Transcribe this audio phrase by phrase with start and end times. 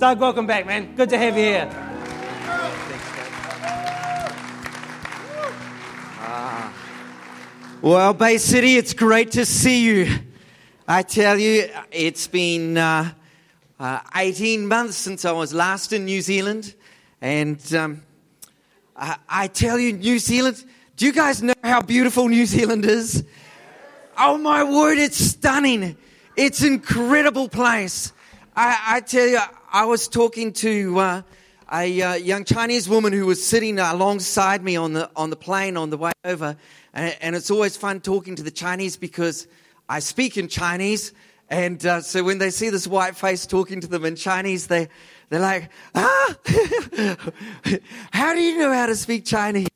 [0.00, 0.96] Doug, welcome back, man.
[0.96, 1.68] Good to have you here.
[7.82, 10.20] Well, Bay City, it's great to see you.
[10.88, 13.12] I tell you, it's been uh,
[13.78, 16.74] uh, 18 months since I was last in New Zealand.
[17.20, 18.02] And um,
[18.96, 20.64] I, I tell you, New Zealand,
[20.96, 23.22] do you guys know how beautiful New Zealand is?
[24.16, 25.98] Oh my word, it's stunning.
[26.36, 28.14] It's an incredible place.
[28.56, 29.40] I, I tell you,
[29.72, 31.22] I was talking to uh,
[31.72, 35.76] a uh, young Chinese woman who was sitting alongside me on the on the plane
[35.76, 36.56] on the way over,
[36.92, 39.46] and, and it's always fun talking to the Chinese because
[39.88, 41.12] I speak in Chinese,
[41.48, 44.88] and uh, so when they see this white face talking to them in Chinese, they
[45.28, 46.36] they're like, ah,
[48.10, 49.68] how do you know how to speak Chinese?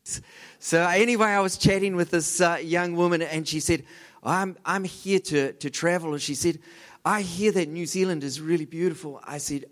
[0.59, 3.85] So anyway, I was chatting with this uh, young woman, and she said,
[4.25, 6.59] I'm I'm here to to travel, and she said.
[7.07, 9.21] I hear that New Zealand is really beautiful.
[9.27, 9.67] I said,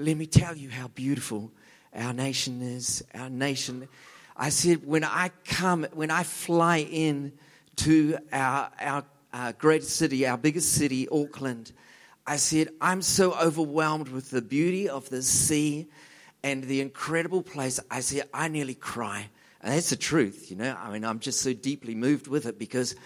[0.00, 1.52] Let me tell you how beautiful
[1.94, 3.04] our nation is.
[3.14, 3.86] Our nation.
[4.34, 7.32] I said, When I come, when I fly in
[7.76, 9.02] to our, our, uh,
[9.34, 11.72] our greatest city, our biggest city, Auckland,
[12.26, 15.86] I said, I'm so overwhelmed with the beauty of the sea
[16.42, 17.78] and the incredible place.
[17.90, 19.28] I said, I nearly cry.
[19.60, 20.74] And that's the truth, you know.
[20.80, 22.96] I mean, I'm just so deeply moved with it because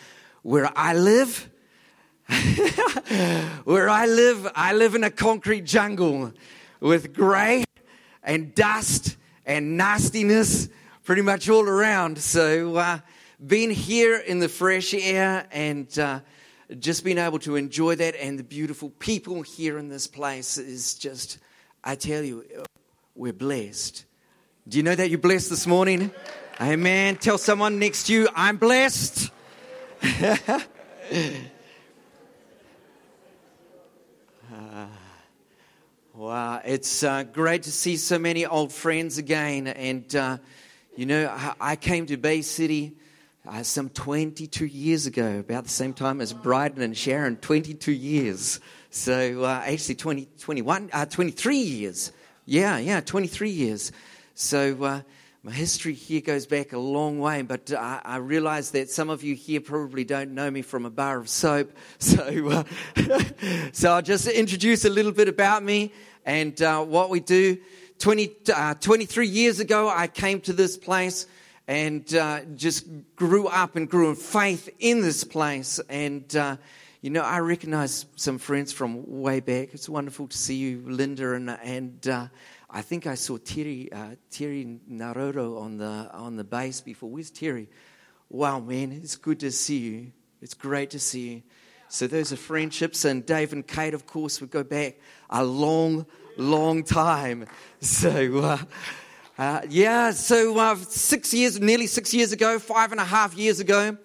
[0.42, 1.50] where I live,
[3.64, 6.33] Where I live, I live in a concrete jungle
[6.84, 7.64] with grey
[8.22, 10.68] and dust and nastiness
[11.02, 12.18] pretty much all around.
[12.18, 12.98] So, uh,
[13.44, 16.20] being here in the fresh air and uh,
[16.78, 20.94] just being able to enjoy that and the beautiful people here in this place is
[20.94, 21.38] just,
[21.82, 22.44] I tell you,
[23.14, 24.05] we're blessed.
[24.68, 26.10] Do you know that you're blessed this morning?
[26.60, 27.16] Amen.
[27.16, 29.30] Tell someone next to you, I'm blessed.
[36.16, 39.66] Wow, it's uh, great to see so many old friends again.
[39.66, 40.38] And, uh,
[40.94, 41.28] you know,
[41.61, 42.92] I came to Bay City
[43.48, 48.61] uh, some 22 years ago, about the same time as Bryden and Sharon, 22 years.
[48.90, 52.12] So uh, actually 20, 21, uh, 23 years.
[52.46, 53.90] Yeah, yeah, 23 years.
[54.34, 55.00] So uh,
[55.44, 59.22] my history here goes back a long way, but I, I realize that some of
[59.22, 61.70] you here probably don't know me from a bar of soap.
[61.98, 62.64] So, uh,
[63.72, 65.92] so I'll just introduce a little bit about me
[66.24, 67.58] and uh, what we do.
[67.98, 71.27] 20, uh, 23 years ago, I came to this place
[71.68, 75.78] and uh, just grew up and grew in faith in this place.
[75.90, 76.56] And, uh,
[77.02, 79.74] you know, I recognize some friends from way back.
[79.74, 82.28] It's wonderful to see you, Linda, and, and uh,
[82.77, 87.08] I think I saw Terry, uh, Terry Naruto on the, on the bass before.
[87.08, 87.68] Where's Terry?
[88.29, 90.12] Wow, man, it's good to see you.
[90.42, 91.42] It's great to see you.
[91.89, 93.05] So those are friendships.
[93.05, 94.96] And Dave and Kate, of course, would go back
[95.30, 96.05] a long,
[96.36, 97.46] long time.
[97.80, 98.58] So, uh,
[99.39, 103.61] uh, yeah, so uh, six years, nearly six years ago, five and a half years
[103.61, 103.98] ago,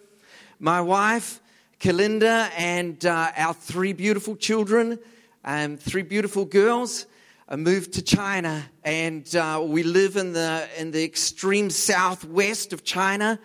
[0.60, 1.40] my wife,
[1.80, 5.00] Kalinda, and uh, our three beautiful children,
[5.46, 7.06] um, three beautiful girls,
[7.50, 8.64] uh, moved to China.
[8.84, 13.40] And uh, we live in the, in the extreme southwest of China.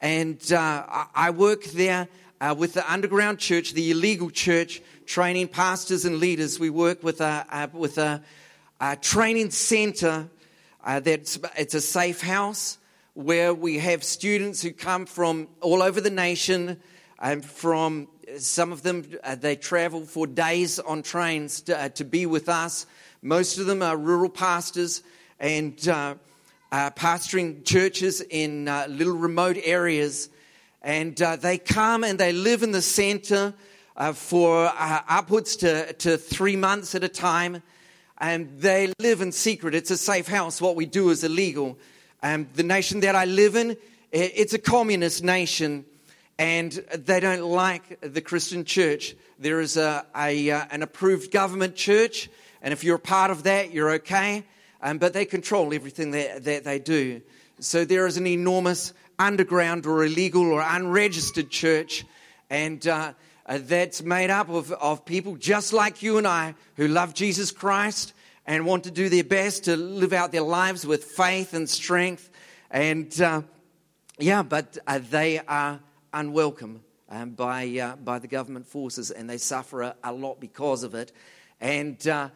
[0.00, 2.08] And I work there
[2.40, 6.58] uh, with the underground church, the illegal church, training pastors and leaders.
[6.58, 8.22] We work with a, uh, with a,
[8.80, 10.28] a training center
[10.82, 12.78] uh, that's it's a safe house
[13.14, 16.80] where we have students who come from all over the nation.
[17.20, 18.08] And from
[18.38, 22.48] some of them, uh, they travel for days on trains to, uh, to, be with
[22.48, 22.86] us.
[23.22, 25.02] Most of them are rural pastors
[25.40, 26.14] and uh,
[26.70, 30.28] pastoring churches in little remote areas
[30.82, 33.54] and uh, they come and they live in the center
[33.96, 37.62] uh, for uh, upwards to, to three months at a time.
[38.18, 39.74] And they live in secret.
[39.74, 40.60] It's a safe house.
[40.60, 41.78] What we do is illegal.
[42.20, 43.76] And the nation that I live in,
[44.10, 45.84] it's a communist nation.
[46.38, 49.14] And they don't like the Christian church.
[49.38, 52.28] There is a, a uh, an approved government church.
[52.62, 54.44] And if you're a part of that, you're okay.
[54.80, 57.20] Um, but they control everything that, that they do.
[57.60, 62.04] So there is an enormous underground or illegal or unregistered church.
[62.48, 63.12] And uh,
[63.46, 67.50] uh, that's made up of, of people just like you and I who love Jesus
[67.50, 68.12] Christ
[68.46, 72.30] and want to do their best to live out their lives with faith and strength.
[72.70, 73.42] And uh,
[74.18, 75.80] yeah, but uh, they are
[76.12, 80.82] unwelcome um, by, uh, by the government forces and they suffer a, a lot because
[80.82, 81.12] of it.
[81.60, 82.30] And uh,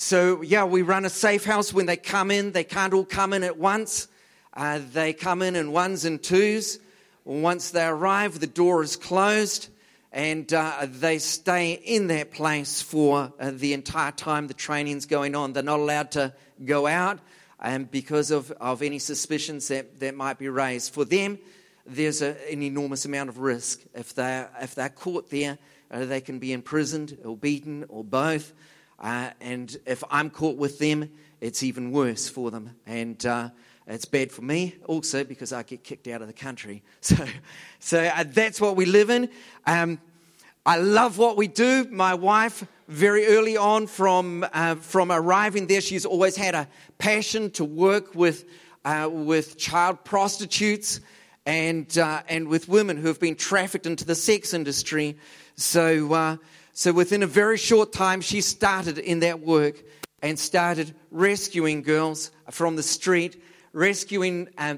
[0.00, 2.52] so, yeah, we run a safe house when they come in.
[2.52, 4.06] They can't all come in at once.
[4.54, 6.78] Uh, they come in in ones and twos.
[7.24, 9.68] Once they arrive, the door is closed,
[10.12, 15.34] and uh, they stay in that place for uh, the entire time the training's going
[15.34, 15.52] on.
[15.52, 16.32] They're not allowed to
[16.64, 17.18] go out
[17.58, 20.94] um, because of, of any suspicions that, that might be raised.
[20.94, 21.40] For them,
[21.84, 23.80] there's a, an enormous amount of risk.
[23.94, 25.58] If they're, if they're caught there,
[25.90, 28.52] uh, they can be imprisoned or beaten or both.
[28.98, 31.10] Uh, and if I'm caught with them,
[31.40, 32.74] it's even worse for them.
[32.86, 33.50] And uh,
[33.86, 36.82] it's bad for me also because I get kicked out of the country.
[37.00, 37.26] So,
[37.78, 39.30] so uh, that's what we live in.
[39.66, 40.00] Um,
[40.66, 41.86] I love what we do.
[41.90, 46.68] My wife, very early on from, uh, from arriving there, she's always had a
[46.98, 48.44] passion to work with,
[48.84, 51.00] uh, with child prostitutes
[51.46, 55.16] and, uh, and with women who have been trafficked into the sex industry.
[55.56, 56.38] So,
[56.78, 59.82] so within a very short time, she started in that work
[60.22, 63.42] and started rescuing girls from the street,
[63.72, 64.76] rescuing uh,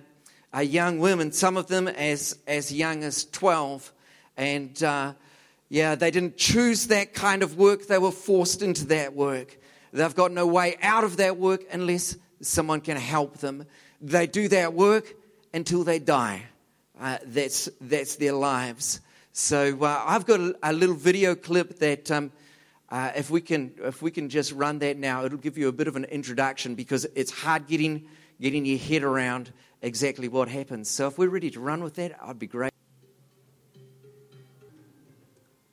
[0.61, 3.93] young women, some of them as, as young as 12.
[4.39, 5.13] And uh,
[5.69, 9.59] yeah, they didn't choose that kind of work, they were forced into that work.
[9.93, 13.67] They've got no way out of that work unless someone can help them.
[14.01, 15.13] They do that work
[15.53, 16.45] until they die.
[16.99, 19.03] Uh, that's, that's their lives.
[19.33, 22.33] So uh, I've got a, a, little video clip that um,
[22.89, 25.73] uh, if, we can, if we can just run that now, it'll give you a
[25.73, 28.09] bit of an introduction because it's hard getting,
[28.41, 30.91] getting your head around exactly what happens.
[30.91, 32.73] So if we're ready to run with that, I'd be great.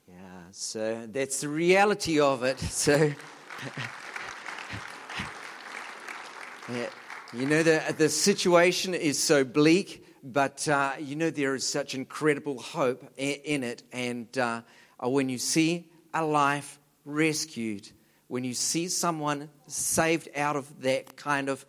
[0.07, 0.15] Yeah,
[0.51, 2.59] so that's the reality of it.
[2.69, 3.11] So.
[6.71, 6.89] yeah,
[7.33, 11.95] you know, the, the situation is so bleak but uh, you know, there is such
[11.95, 13.83] incredible hope in it.
[13.91, 14.61] And uh,
[15.01, 17.89] uh, when you see a life rescued,
[18.27, 21.65] when you see someone saved out of that kind of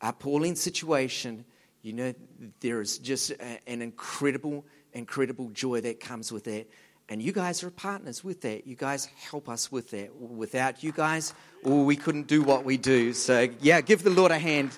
[0.00, 1.44] appalling situation,
[1.82, 2.14] you know,
[2.60, 3.32] there is just
[3.66, 6.66] an incredible, incredible joy that comes with that.
[7.08, 8.66] And you guys are partners with that.
[8.66, 10.14] You guys help us with that.
[10.16, 11.32] Without you guys,
[11.64, 13.12] oh, we couldn't do what we do.
[13.12, 14.70] So, yeah, give the Lord a hand.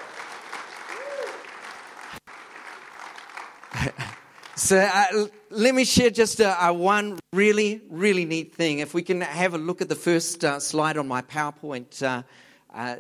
[4.65, 8.79] so uh, let me share just a, a, one really, really neat thing.
[8.79, 12.03] If we can have a look at the first uh, slide on my PowerPoint.
[12.03, 12.23] Uh,
[12.73, 12.97] uh,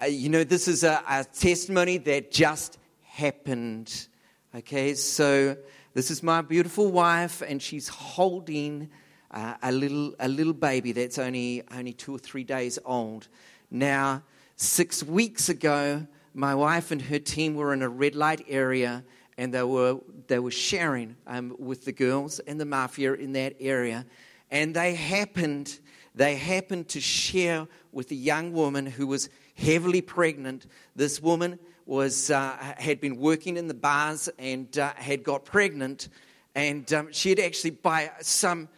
[0.00, 4.06] uh you know, this is a, a, testimony that just happened.
[4.54, 5.56] Okay, so
[5.94, 8.90] this is my beautiful wife, and she's holding
[9.32, 13.26] uh, a little a little baby that's only only two or three days old.
[13.72, 14.22] Now,
[14.54, 19.02] six weeks ago, my wife and her team were in a red light area
[19.40, 23.56] and they were, they were sharing um, with the girls and the mafia in that
[23.58, 24.04] area.
[24.50, 25.80] And they happened,
[26.14, 30.66] they happened to share with a young woman who was heavily pregnant.
[30.94, 36.10] This woman was, uh, had been working in the bars and uh, had got pregnant.
[36.54, 38.68] And um, she had actually, by some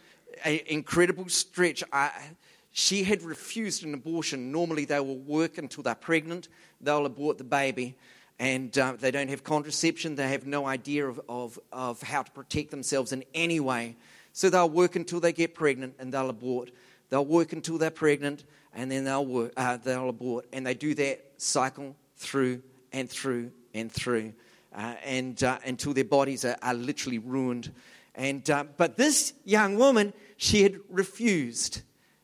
[0.45, 2.09] incredible stretch, uh,
[2.71, 4.49] she had refused an abortion.
[4.49, 6.47] Normally, they will work until they're pregnant,
[6.79, 7.97] they'll abort the baby
[8.39, 10.15] and uh, they don't have contraception.
[10.15, 13.95] They have no idea of, of, of how to protect themselves in any way.
[14.33, 16.71] So they'll work until they get pregnant and they'll abort.
[17.09, 18.43] They'll work until they're pregnant
[18.73, 20.45] and then they'll, work, uh, they'll abort.
[20.51, 24.33] And they do that cycle through and through and through
[24.75, 27.71] uh, and uh, until their bodies are, are literally ruined.
[28.15, 31.81] And, uh, but this young woman, she had refused.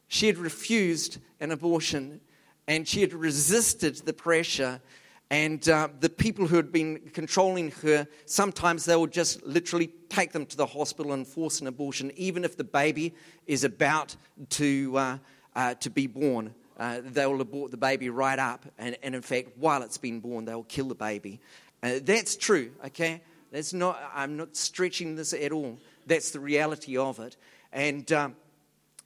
[0.07, 2.21] She had refused an abortion
[2.67, 4.81] and she had resisted the pressure
[5.31, 10.31] and uh, the people who had been controlling her, sometimes they would just literally take
[10.31, 13.13] them to the hospital and force an abortion, even if the baby
[13.45, 14.15] is about
[14.49, 15.17] to, uh,
[15.55, 16.55] uh, to be born.
[16.79, 18.65] Uh, they will abort the baby right up.
[18.79, 21.39] And, and, in fact, while it's been born, they will kill the baby.
[21.83, 23.21] Uh, that's true, okay?
[23.51, 25.77] That's not, I'm not stretching this at all.
[26.07, 27.37] That's the reality of it.
[27.71, 28.35] And um,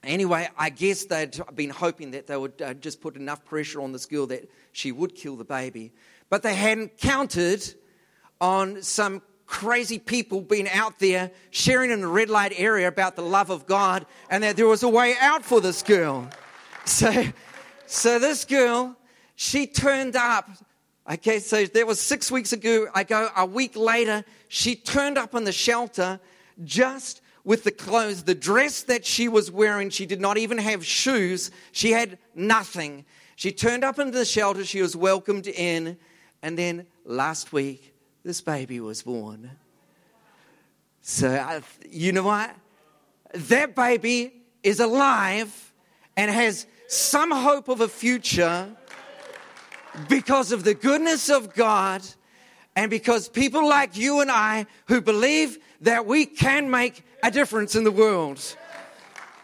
[0.02, 3.92] anyway, I guess they'd been hoping that they would uh, just put enough pressure on
[3.92, 5.92] this girl that she would kill the baby
[6.34, 7.62] but they hadn't counted
[8.40, 13.22] on some crazy people being out there sharing in the red light area about the
[13.22, 16.28] love of God and that there was a way out for this girl.
[16.86, 17.26] So,
[17.86, 18.96] so this girl,
[19.36, 20.50] she turned up.
[21.08, 22.88] Okay, so that was six weeks ago.
[22.92, 26.18] I go a week later, she turned up in the shelter
[26.64, 29.88] just with the clothes, the dress that she was wearing.
[29.88, 31.52] She did not even have shoes.
[31.70, 33.04] She had nothing.
[33.36, 34.64] She turned up into the shelter.
[34.64, 35.96] She was welcomed in.
[36.44, 39.50] And then last week, this baby was born.
[41.00, 42.54] So, I, you know what?
[43.32, 44.30] That baby
[44.62, 45.72] is alive
[46.18, 48.68] and has some hope of a future
[50.10, 52.02] because of the goodness of God
[52.76, 57.74] and because people like you and I who believe that we can make a difference
[57.74, 58.54] in the world.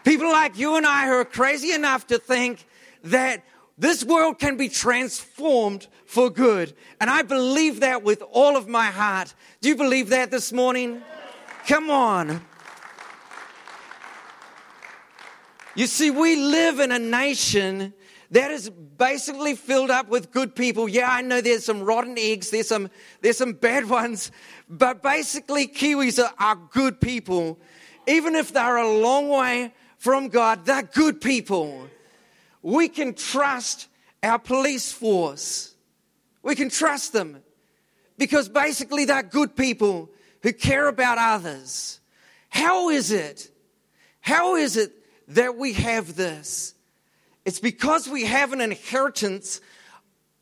[0.05, 2.67] People like you and I who are crazy enough to think
[3.05, 3.43] that
[3.81, 6.75] this world can be transformed for good.
[7.01, 9.35] And I believe that with all of my heart.
[9.63, 11.01] Do you believe that this morning?
[11.67, 12.43] Come on.
[15.75, 17.95] You see, we live in a nation
[18.33, 20.87] that is basically filled up with good people.
[20.87, 22.91] Yeah, I know there's some rotten eggs, there's some,
[23.23, 24.31] there's some bad ones,
[24.69, 27.59] but basically, Kiwis are, are good people.
[28.07, 31.89] Even if they're a long way from God, they're good people.
[32.63, 33.89] We can trust
[34.23, 35.75] our police force.
[36.43, 37.43] We can trust them
[38.19, 40.11] because basically they're good people
[40.43, 42.01] who care about others.
[42.49, 43.51] How is it?
[44.21, 44.93] How is it
[45.29, 46.75] that we have this?
[47.45, 49.61] It's because we have an inheritance,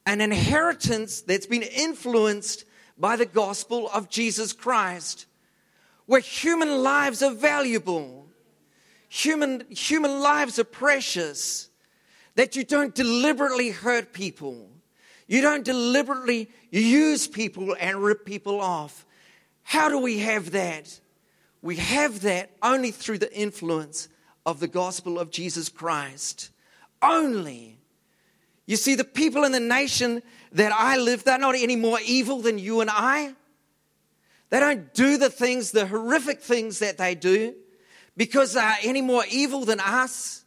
[0.06, 2.64] an inheritance that's been influenced
[2.98, 5.26] by the gospel of Jesus Christ,
[6.06, 8.26] where human lives are valuable,
[9.08, 11.67] human, human lives are precious,
[12.38, 14.70] that you don't deliberately hurt people,
[15.26, 19.04] you don't deliberately use people and rip people off.
[19.64, 21.00] How do we have that?
[21.62, 24.08] We have that only through the influence
[24.46, 26.50] of the gospel of Jesus Christ.
[27.02, 27.80] Only.
[28.66, 32.40] You see, the people in the nation that I live, they're not any more evil
[32.40, 33.34] than you and I.
[34.50, 37.56] They don't do the things, the horrific things that they do,
[38.16, 40.37] because they are any more evil than us.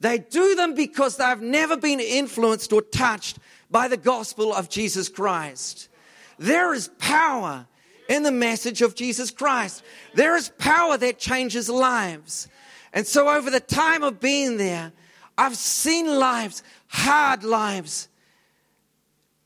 [0.00, 3.38] They do them because they've never been influenced or touched
[3.70, 5.88] by the gospel of Jesus Christ.
[6.38, 7.66] There is power
[8.08, 9.82] in the message of Jesus Christ.
[10.14, 12.48] There is power that changes lives.
[12.92, 14.92] And so, over the time of being there,
[15.36, 18.08] I've seen lives, hard lives,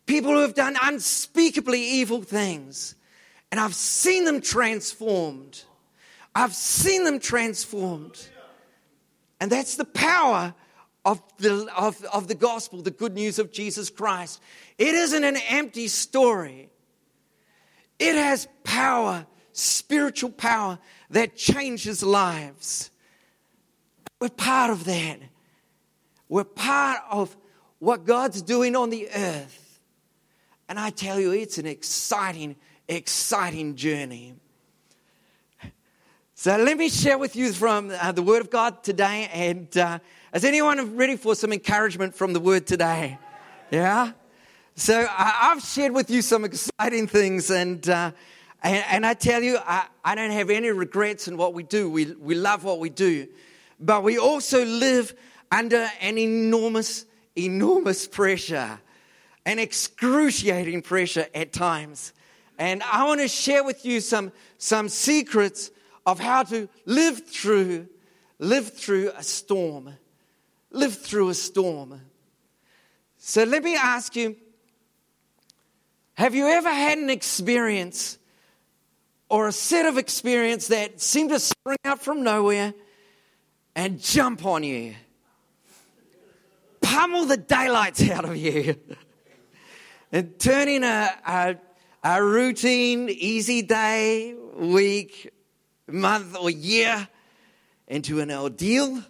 [0.07, 2.95] people who have done unspeakably evil things,
[3.51, 5.65] and I've seen them transformed.
[6.35, 8.29] I've seen them transformed.
[9.41, 10.55] And that's the power
[11.05, 14.41] of the, of, of the gospel, the good news of Jesus Christ.
[14.77, 16.71] It isn't an empty story,
[17.99, 20.79] it has power, spiritual power
[21.11, 22.91] that changes lives.
[24.21, 25.19] We're part of that.
[26.29, 27.35] We're part of
[27.79, 29.81] what God's doing on the earth.
[30.69, 32.55] And I tell you, it's an exciting,
[32.87, 34.35] exciting journey.
[36.43, 39.29] So let me share with you from uh, the Word of God today.
[39.31, 39.99] And uh,
[40.33, 43.19] is anyone ready for some encouragement from the Word today?
[43.71, 44.13] Yeah?
[44.75, 47.51] So I've shared with you some exciting things.
[47.51, 48.13] And, uh,
[48.63, 51.91] and, and, I tell you, I, I don't have any regrets in what we do.
[51.91, 53.29] We, we love what we do.
[53.79, 55.15] But we also live
[55.53, 57.05] under an enormous,
[57.37, 58.81] enormous pressure,
[59.45, 62.15] an excruciating pressure at times.
[62.59, 65.71] And I want to share with you some, some secrets
[66.11, 67.87] of how to live through,
[68.41, 69.95] live through a storm.
[70.73, 72.01] Live through a storm.
[73.17, 74.37] So let me ask you
[76.15, 78.19] have you ever had an experience
[79.29, 82.75] or a set of experience that seemed to spring out from nowhere
[83.77, 84.97] and jump on you?
[86.83, 88.75] Pummel the daylights out of you
[90.11, 91.57] and turning a, a,
[92.03, 95.33] a routine, easy day, week,
[95.93, 97.09] month, or year
[97.89, 99.03] into an ordeal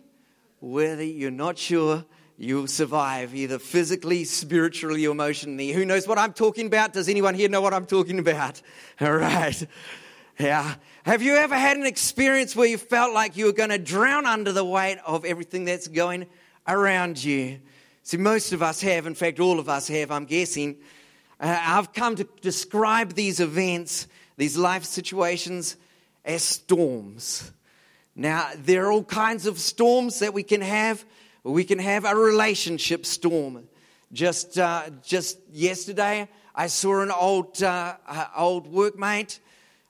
[0.60, 2.04] whether you're not sure
[2.36, 5.72] you'll survive either physically, spiritually, emotionally.
[5.72, 6.92] Who knows what I'm talking about?
[6.92, 8.60] Does anyone here know what I'm talking about?
[9.00, 9.66] All right.
[10.38, 10.74] Yeah.
[11.04, 14.26] Have you ever had an experience where you felt like you were going to drown
[14.26, 16.26] under the weight of everything that's going
[16.68, 17.60] around you?
[18.02, 19.06] See, most of us have.
[19.06, 20.76] In fact, all of us have, I'm guessing.
[21.38, 25.76] Uh, I've come to describe these events, these life situations,
[26.30, 27.50] as storms.
[28.14, 31.04] Now, there are all kinds of storms that we can have.
[31.42, 33.68] We can have a relationship storm.
[34.12, 39.40] Just, uh, just yesterday, I saw an old, uh, uh, old workmate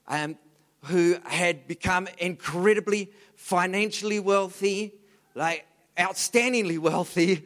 [0.09, 0.38] um,
[0.85, 4.94] who had become incredibly financially wealthy,
[5.35, 5.66] like
[5.99, 7.44] outstandingly wealthy,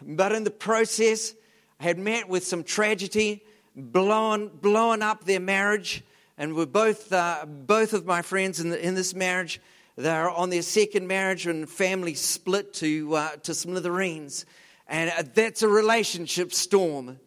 [0.00, 1.34] but in the process
[1.80, 3.42] had met with some tragedy,
[3.74, 6.04] blown, blown up their marriage,
[6.38, 9.60] and were both, uh, both of my friends in, the, in this marriage,
[9.96, 14.46] they're on their second marriage and family split to, uh, to smithereens.
[14.86, 17.18] And uh, that's a relationship storm.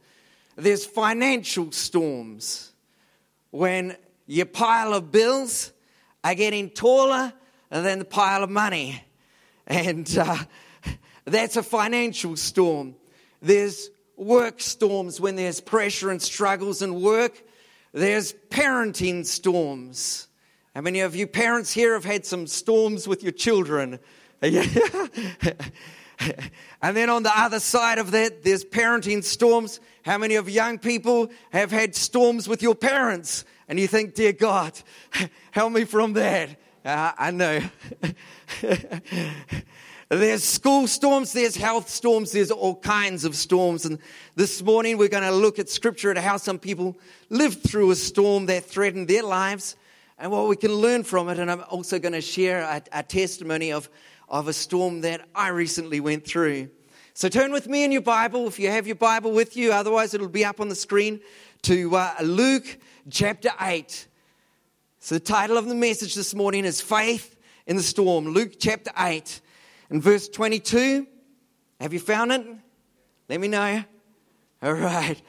[0.56, 2.72] There's financial storms
[3.52, 5.74] when your pile of bills
[6.24, 7.34] are getting taller
[7.70, 9.04] than the pile of money.
[9.68, 10.38] And uh,
[11.26, 12.96] that's a financial storm.
[13.42, 17.44] There's work storms when there's pressure and struggles in work
[17.94, 20.28] there's parenting storms.
[20.74, 24.00] How many of you parents here have had some storms with your children?
[24.42, 24.56] and
[26.82, 29.80] then on the other side of that, there's parenting storms.
[30.04, 33.44] How many of young people have had storms with your parents?
[33.68, 34.74] And you think, dear God,
[35.52, 36.50] help me from that.
[36.84, 37.60] Uh, I know.
[40.20, 43.86] there's school storms, there's health storms, there's all kinds of storms.
[43.86, 43.98] And
[44.36, 46.98] this morning we're going to look at scripture at how some people
[47.30, 49.78] lived through a storm that threatened their lives
[50.20, 51.40] and what we can learn from it.
[51.40, 53.90] And I'm also going to share a, a testimony of,
[54.28, 56.70] of a storm that I recently went through.
[57.14, 60.14] So turn with me in your Bible, if you have your Bible with you, otherwise
[60.14, 61.22] it'll be up on the screen,
[61.62, 64.08] to uh, Luke chapter 8.
[65.00, 68.28] So the title of the message this morning is Faith in the Storm.
[68.28, 69.40] Luke chapter 8
[69.92, 71.06] and verse 22.
[71.80, 72.44] Have you found it?
[73.30, 73.84] Let me know.
[74.64, 75.22] All right.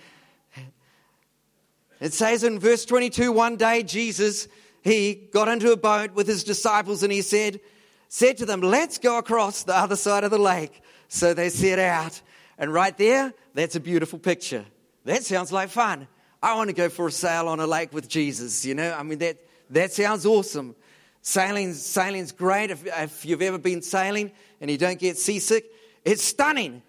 [2.00, 4.48] It says in verse 22 one day Jesus
[4.82, 7.60] he got into a boat with his disciples and he said,
[8.08, 10.82] said to them, Let's go across the other side of the lake.
[11.08, 12.20] So they set out.
[12.58, 14.64] And right there, that's a beautiful picture.
[15.04, 16.08] That sounds like fun.
[16.42, 18.92] I want to go for a sail on a lake with Jesus, you know?
[18.92, 19.38] I mean, that,
[19.70, 20.74] that sounds awesome.
[21.22, 22.70] Sailing, sailing's great.
[22.70, 25.64] If, if you've ever been sailing and you don't get seasick,
[26.04, 26.82] it's stunning.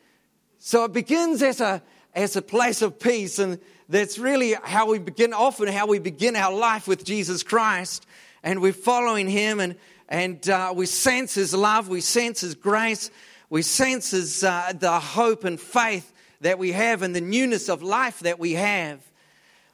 [0.57, 1.83] So it begins as a,
[2.15, 3.37] as a place of peace.
[3.37, 8.07] And that's really how we begin, often how we begin our life with Jesus Christ.
[8.41, 9.75] And we're following Him and,
[10.09, 13.11] and uh, we sense His love, we sense His grace,
[13.51, 16.11] we sense His, uh, the hope and faith
[16.41, 18.99] that we have and the newness of life that we have.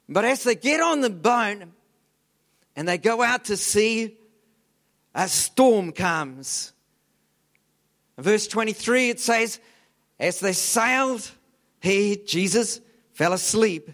[0.09, 1.63] But as they get on the boat
[2.75, 4.18] and they go out to sea,
[5.13, 6.73] a storm comes.
[8.17, 9.59] verse 23, it says,
[10.19, 11.29] As they sailed,
[11.81, 12.81] he, Jesus,
[13.13, 13.91] fell asleep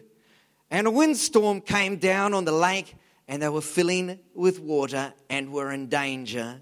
[0.72, 2.96] and a windstorm came down on the lake,
[3.28, 6.62] and they were filling with water and were in danger.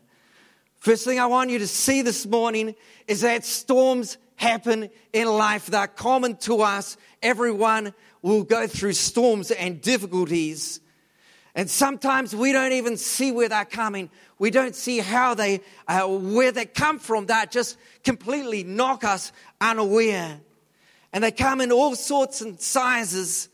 [0.77, 2.75] First thing I want you to see this morning
[3.07, 5.67] is that storms happen in life.
[5.67, 6.97] They're common to us.
[7.21, 10.79] Everyone will go through storms and difficulties.
[11.55, 14.09] And sometimes we don't even see where they're coming.
[14.43, 17.27] We don't see how they, uh, where they come from.
[17.27, 20.41] That just completely knock us unaware.
[21.13, 23.47] And they come in all sorts and sizes.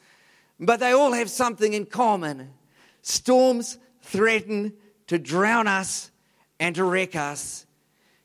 [0.60, 2.50] But they all have something in common.
[3.04, 4.74] Storms threaten
[5.06, 6.10] to drown us
[6.60, 7.68] and to wreck us.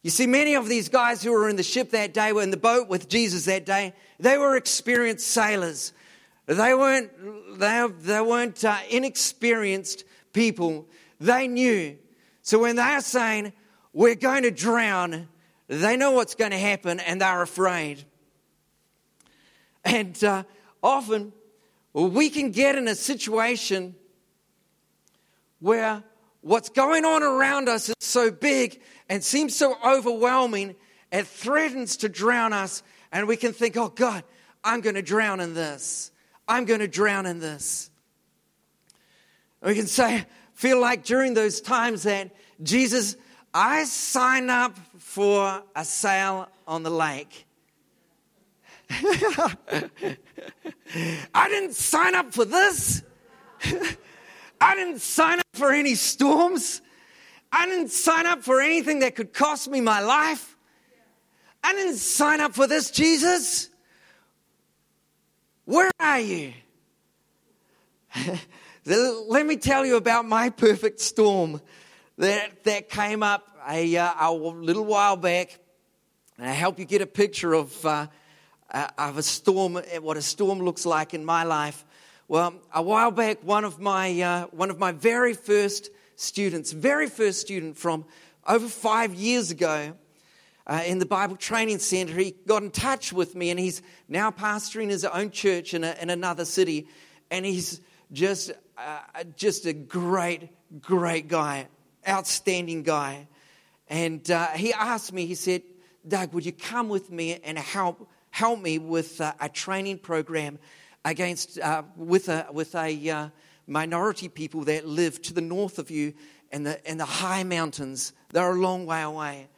[0.03, 2.51] You see, many of these guys who were in the ship that day, were in
[2.51, 5.93] the boat with Jesus that day, they were experienced sailors.
[6.47, 7.11] They weren't,
[7.59, 10.89] they, they weren't uh, inexperienced people.
[11.21, 11.99] They knew.
[12.45, 13.55] So when they're saying,
[13.95, 15.29] we're going to drown,
[15.67, 18.05] they know what's going to happen and they're afraid.
[19.83, 20.45] And uh,
[20.83, 21.33] often
[21.95, 23.95] we can get in a situation
[25.61, 26.05] where
[26.43, 28.79] what's going on around us is so big
[29.09, 30.75] and seems so overwhelming,
[31.11, 34.23] it threatens to drown us, and we can think, oh God,
[34.63, 36.11] I'm going to drown in this.
[36.47, 37.91] I'm going to drown in this.
[39.63, 42.31] We can say, feel like during those times that
[42.63, 43.17] Jesus,
[43.53, 47.47] I sign up for a sail on the lake.
[48.91, 49.89] I
[51.49, 53.03] didn't sign up for this.
[54.61, 56.81] I didn't sign up for any storms.
[57.53, 60.57] I didn't sign up for anything that could cost me my life.
[61.63, 63.71] I didn't sign up for this, Jesus.
[65.65, 66.53] Where are you?
[68.87, 71.61] Let me tell you about my perfect storm
[72.19, 75.59] that, that came up a, uh, a little while back.
[76.37, 78.09] And I help you get a picture of uh,
[78.71, 81.85] uh, of a storm, what a storm looks like in my life.
[82.29, 87.09] Well, a while back, one of my, uh, one of my very first students, very
[87.09, 88.05] first student from
[88.47, 89.95] over five years ago,
[90.67, 94.31] uh, in the Bible Training Center, he got in touch with me and he's now
[94.31, 96.89] pastoring his own church in, a, in another city.
[97.31, 97.81] And he's
[98.13, 101.69] just, uh, just a great, great guy,
[102.07, 103.29] outstanding guy.
[103.89, 105.63] And uh, he asked me, he said,
[106.07, 110.59] Doug, would you come with me and help help me with uh, a training program
[111.05, 113.29] against uh, with a with a uh,
[113.67, 116.13] minority people that live to the north of you
[116.51, 118.13] in the in the high mountains.
[118.31, 119.49] They're a long way away,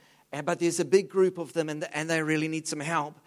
[0.44, 3.18] but there's a big group of them, and and they really need some help.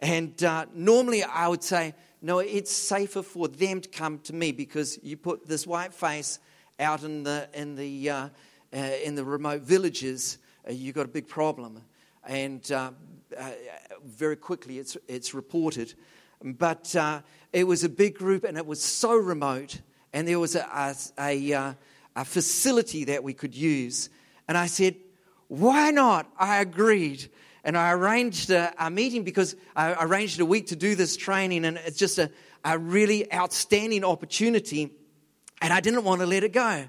[0.00, 4.50] And uh, normally, I would say, no, it's safer for them to come to me
[4.50, 6.38] because you put this white face
[6.80, 8.28] out in the in the uh,
[8.74, 11.80] uh, in the remote villages, you've got a big problem.
[12.26, 12.90] And uh,
[14.04, 15.94] very quickly it's, it's reported.
[16.42, 17.20] But uh,
[17.52, 19.80] it was a big group and it was so remote
[20.12, 21.74] and there was a, a, a, uh,
[22.16, 24.10] a facility that we could use.
[24.48, 24.96] And I said,
[25.48, 26.28] Why not?
[26.38, 27.30] I agreed.
[27.64, 31.64] And I arranged a, a meeting because I arranged a week to do this training,
[31.64, 32.30] and it's just a,
[32.64, 34.92] a really outstanding opportunity.
[35.62, 36.84] And I didn't want to let it go.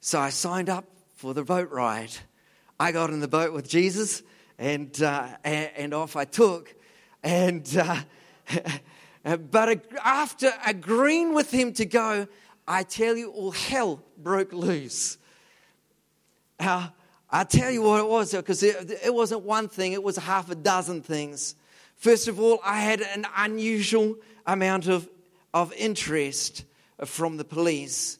[0.00, 0.86] So I signed up
[1.16, 2.12] for the boat ride.
[2.78, 4.22] I got in the boat with Jesus,
[4.58, 6.74] and, uh, and, off I took.
[7.22, 8.00] And, uh,
[9.50, 12.26] but after agreeing with him to go,
[12.66, 15.18] I tell you, all hell broke loose.
[16.58, 16.88] Uh,
[17.32, 20.50] I tell you what it was, because it, it wasn't one thing, it was half
[20.50, 21.54] a dozen things.
[21.96, 24.16] First of all, I had an unusual
[24.46, 25.08] amount of,
[25.54, 26.64] of interest
[27.04, 28.18] from the police.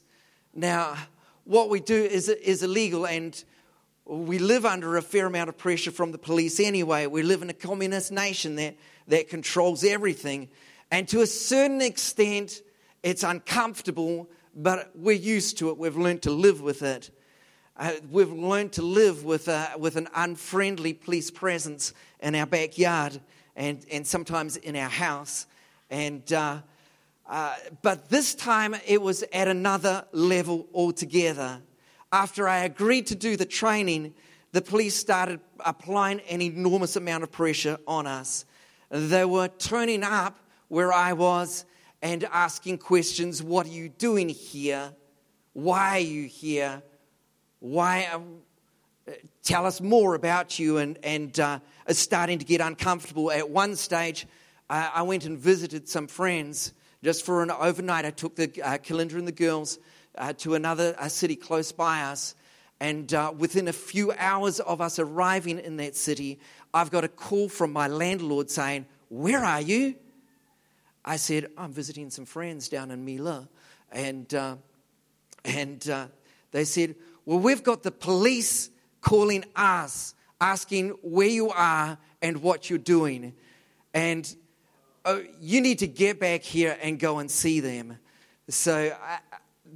[0.53, 0.95] Now,
[1.43, 3.43] what we do is, is illegal, and
[4.05, 7.05] we live under a fair amount of pressure from the police anyway.
[7.05, 8.75] We live in a communist nation that,
[9.07, 10.47] that controls everything.
[10.89, 12.61] And to a certain extent,
[13.03, 15.77] it's uncomfortable, but we're used to it.
[15.77, 17.09] We've learned to live with it.
[17.81, 23.19] Uh, we've learned to live with, a, with an unfriendly police presence in our backyard
[23.55, 25.47] and, and sometimes in our house.
[25.89, 26.59] And, uh,
[27.27, 31.59] uh, but this time it was at another level altogether.
[32.11, 34.13] After I agreed to do the training,
[34.51, 38.45] the police started applying an enormous amount of pressure on us.
[38.91, 41.65] They were turning up where I was
[42.03, 44.93] and asking questions What are you doing here?
[45.53, 46.83] Why are you here?
[47.61, 48.09] Why?
[48.11, 49.11] Uh,
[49.43, 50.79] tell us more about you.
[50.79, 53.31] And, and uh, starting to get uncomfortable.
[53.31, 54.25] At one stage,
[54.67, 58.03] uh, I went and visited some friends just for an overnight.
[58.03, 59.77] I took the uh, Kalinda and the girls
[60.17, 62.33] uh, to another city close by us.
[62.79, 66.39] And uh, within a few hours of us arriving in that city,
[66.73, 69.93] I've got a call from my landlord saying, Where are you?
[71.05, 73.47] I said, I'm visiting some friends down in Mila.
[73.91, 74.33] And,
[75.45, 76.09] and
[76.51, 76.95] they said,
[77.25, 78.69] Well, we've got the police
[79.01, 83.33] calling us, asking where you are and what you're doing.
[83.93, 84.33] And
[85.05, 87.97] oh, you need to get back here and go and see them.
[88.49, 89.19] So I,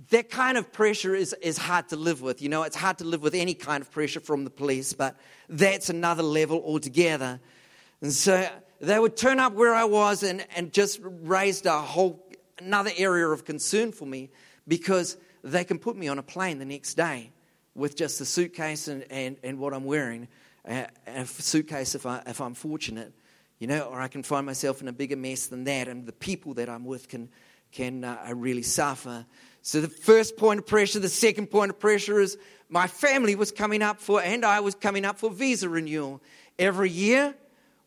[0.10, 2.42] that kind of pressure is, is hard to live with.
[2.42, 5.16] You know, it's hard to live with any kind of pressure from the police, but
[5.48, 7.40] that's another level altogether.
[8.02, 8.48] And so
[8.82, 12.22] they would turn up where I was and, and just raised a whole
[12.58, 14.30] another area of concern for me
[14.68, 17.32] because they can put me on a plane the next day
[17.76, 20.28] with just the suitcase and, and, and what I'm wearing,
[20.68, 23.14] uh, a suitcase if, I, if I'm fortunate,
[23.60, 26.14] you know, or I can find myself in a bigger mess than that, and the
[26.14, 27.30] people that I'm with can,
[27.72, 29.26] can uh, really suffer.
[29.62, 32.38] So the first point of pressure, the second point of pressure is
[32.70, 36.22] my family was coming up for, and I was coming up for visa renewal.
[36.58, 37.36] Every year,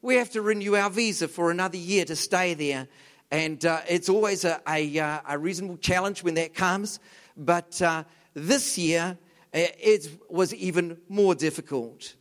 [0.02, 2.88] we have to renew our visa for another year to stay there.
[3.30, 6.98] And uh, it's always a, a, uh, a, reasonable challenge when that comes.
[7.36, 9.18] But uh, this year,
[9.52, 12.14] it was even more difficult.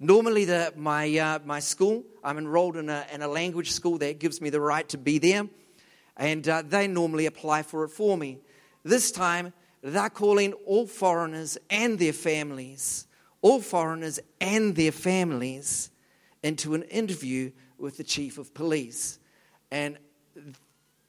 [0.00, 4.18] Normally, the, my, uh, my school, I'm enrolled in a, in a language school that
[4.18, 5.48] gives me the right to be there.
[6.16, 8.38] And uh, they normally apply for it for me.
[8.82, 13.06] This time, they're calling all foreigners and their families,
[13.42, 15.90] all foreigners and their families
[16.42, 19.18] into an interview with the chief of police.
[19.70, 19.98] And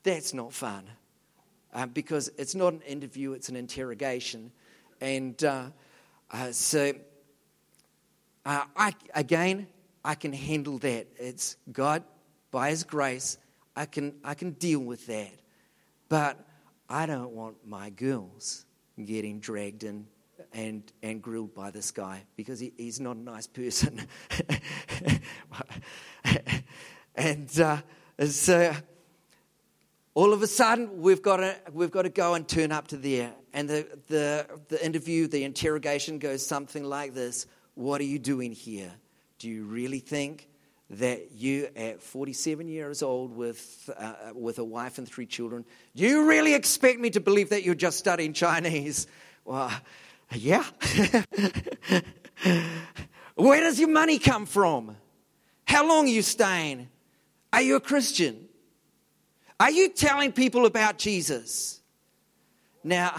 [0.04, 0.86] that's not fun
[1.74, 4.52] uh, because it's not an interview, it's an interrogation.
[5.06, 5.66] And uh,
[6.32, 6.94] uh, so,
[8.44, 9.68] uh, I, again,
[10.04, 11.06] I can handle that.
[11.18, 12.04] It's God,
[12.50, 13.38] by His grace,
[13.76, 15.30] I can, I can deal with that.
[16.10, 16.44] But
[16.90, 18.66] I don't want my girls
[18.98, 20.08] getting dragged in
[20.54, 24.08] and, and grilled by this guy because he, he's not a nice person.
[27.16, 27.78] and uh,
[28.26, 28.74] so
[30.16, 32.98] all of a sudden, we've got, to, we've got to go and turn up to
[32.98, 33.34] there.
[33.54, 38.54] And the, the, the interview, the interrogation goes something like this What are you doing
[38.54, 38.92] here?
[39.40, 40.48] Do you really think
[40.90, 46.04] that you, at 47 years old with, uh, with a wife and three children, do
[46.04, 49.08] you really expect me to believe that you're just studying Chinese?
[49.48, 49.72] Well,
[50.32, 50.64] yeah.
[53.36, 54.98] Where does your money come from?
[55.68, 56.88] How long are you staying?
[57.54, 58.45] Are you a Christian?
[59.60, 61.80] Are you telling people about Jesus?
[62.84, 63.16] Now,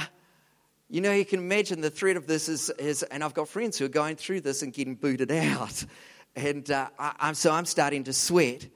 [0.90, 3.78] you know, you can imagine the threat of this is, is and I've got friends
[3.78, 5.84] who are going through this and getting booted out.
[6.38, 8.68] And uh, I, I'm, so I'm starting to sweat.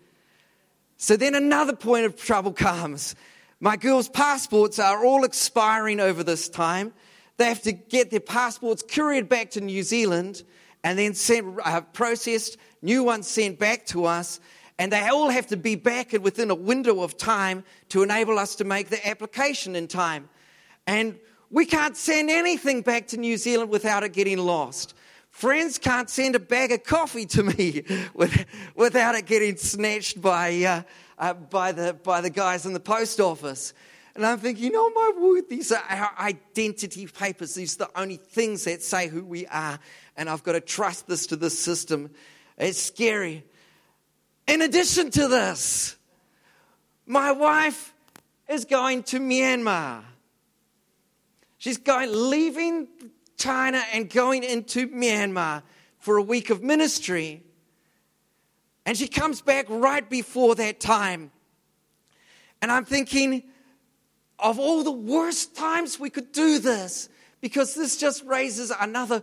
[0.96, 3.14] So then another point of trouble comes.
[3.61, 6.94] My girls' passports are all expiring over this time.
[7.37, 10.42] They have to get their passports couriered back to New Zealand
[10.83, 14.40] and then sent, uh, processed, new ones sent back to us.
[14.81, 18.55] And they all have to be back within a window of time to enable us
[18.57, 20.31] to make the application in time.
[20.87, 21.19] And
[21.51, 24.95] we can't send anything back to New Zealand without it getting lost.
[25.29, 27.85] Friends can't send a bag of coffee to me
[28.75, 30.83] without it getting snatched by, uh,
[31.19, 33.75] uh, by, the, by the guys in the post office.
[34.14, 37.55] And I'm thinking, oh my word, these are our identity papers.
[37.55, 39.79] These are the only things that say who we are.
[40.16, 42.09] And I've got to trust this to the system.
[42.57, 43.45] It's scary.
[44.46, 45.96] In addition to this,
[47.07, 47.94] my wife
[48.48, 50.03] is going to Myanmar.
[51.59, 52.88] She's going, leaving
[53.37, 55.62] China and going into Myanmar
[55.98, 57.42] for a week of ministry.
[58.87, 61.31] And she comes back right before that time.
[62.62, 63.44] And I'm thinking,
[64.38, 67.09] of all the worst times we could do this,
[67.40, 69.22] because this just raises another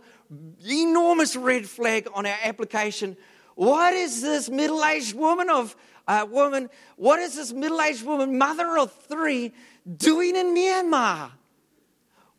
[0.64, 3.16] enormous red flag on our application.
[3.58, 5.74] What is this middle aged woman of
[6.06, 6.70] uh, woman?
[6.94, 9.52] What is this middle aged woman, mother of three,
[9.96, 11.32] doing in Myanmar?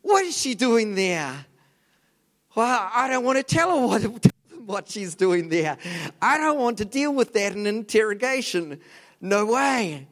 [0.00, 1.44] What is she doing there?
[2.54, 4.32] Well, I don't want to tell her what,
[4.64, 5.76] what she's doing there.
[6.22, 8.80] I don't want to deal with that in interrogation.
[9.20, 10.08] No way.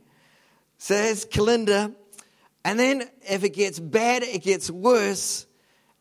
[0.77, 1.95] Says Kalinda.
[2.67, 5.47] And then if it gets bad, it gets worse.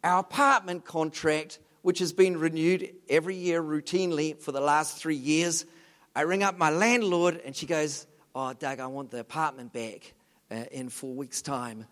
[0.04, 5.66] Our apartment contract, which has been renewed every year routinely for the last three years,
[6.14, 10.14] I ring up my landlord and she goes, Oh, Doug, I want the apartment back
[10.52, 11.86] uh, in four weeks' time.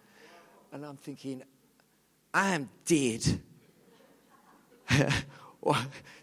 [0.73, 1.43] And I'm thinking,
[2.33, 3.39] I am dead.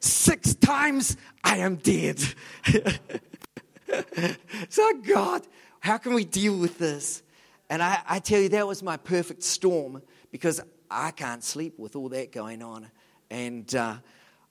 [0.01, 2.23] Six times I am dead.
[4.69, 5.47] so, God,
[5.81, 7.23] how can we deal with this?
[7.71, 11.97] And I, I, tell you, that was my perfect storm because I can't sleep with
[11.97, 12.91] all that going on.
[13.33, 13.95] And, uh,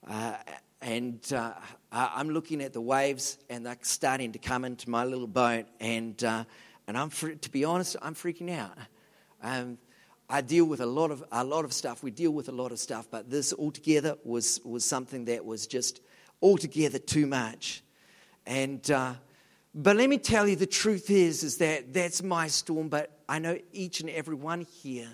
[0.08, 0.34] uh,
[0.80, 1.52] and uh,
[1.92, 5.66] I'm looking at the waves and they're starting to come into my little boat.
[5.78, 6.42] And, uh,
[6.88, 8.76] and I'm, to be honest, I'm freaking out.
[9.40, 9.78] Um,
[10.28, 12.02] I deal with a lot of a lot of stuff.
[12.02, 15.66] We deal with a lot of stuff, but this altogether was was something that was
[15.66, 16.00] just
[16.40, 17.84] altogether too much.
[18.46, 19.14] And uh,
[19.74, 22.88] but let me tell you, the truth is is that that's my storm.
[22.88, 25.08] But I know each and every one here,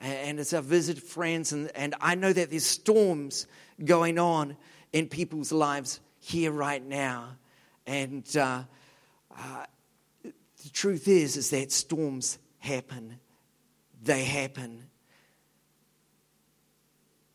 [0.00, 3.46] and as I visit friends, and, and I know that there's storms
[3.84, 4.56] going on
[4.92, 7.36] in people's lives here right now.
[7.86, 8.62] And uh,
[9.36, 9.66] uh,
[10.22, 13.18] the truth is is that storms happen
[14.06, 14.84] they happen.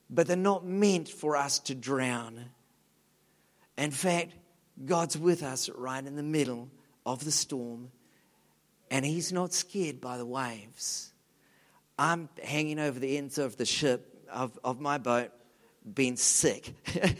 [0.10, 2.46] But they're not meant for us to drown.
[3.78, 4.34] In fact,
[4.86, 6.70] God's with us right in the middle
[7.06, 7.92] of the storm,
[8.90, 11.11] and He's not scared by the waves.
[12.02, 15.30] I'm hanging over the ends of the ship, of, of my boat,
[15.94, 16.74] being sick.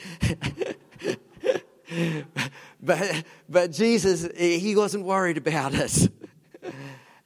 [2.82, 6.10] but, but Jesus, He wasn't worried about us.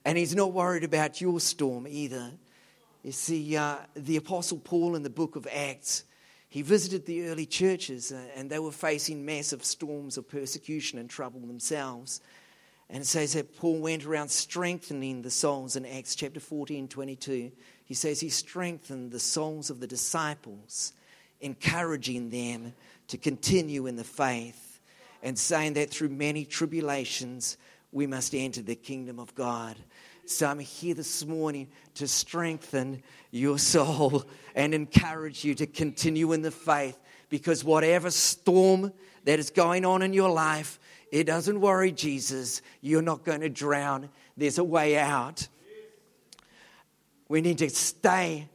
[0.04, 2.34] And he's not worried about your storm either.
[3.04, 6.04] You see, uh, the Apostle Paul in the book of Acts,
[6.50, 11.10] he visited the early churches uh, and they were facing massive storms of persecution and
[11.10, 12.20] trouble themselves.
[12.90, 17.52] And it says that Paul went around strengthening the souls in Acts chapter 14, 22.
[17.84, 20.94] He says he strengthened the souls of the disciples,
[21.42, 22.74] encouraging them
[23.08, 24.80] to continue in the faith
[25.24, 27.58] and saying that through many tribulations
[27.92, 29.76] we must enter the kingdom of God.
[30.26, 34.24] So I'm here this morning to strengthen your soul
[34.56, 38.92] and encourage you to continue in the faith because whatever storm
[39.24, 40.80] that is going on in your life,
[41.16, 42.62] it doesn't worry Jesus.
[42.82, 44.10] You're not going to drown.
[44.36, 45.48] There's a way out.
[47.30, 48.50] We need to stay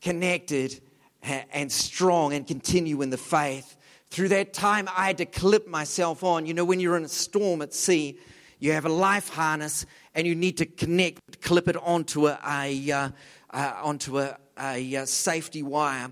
[0.00, 0.80] connected
[1.22, 3.76] and strong and continue in the faith.
[4.08, 6.46] Through that time, I had to clip myself on.
[6.46, 8.18] You know, when you're in a storm at sea,
[8.58, 12.90] you have a life harness and you need to connect, clip it onto a, a
[12.90, 13.08] uh,
[13.50, 16.10] uh, onto a, a, a, safety wire.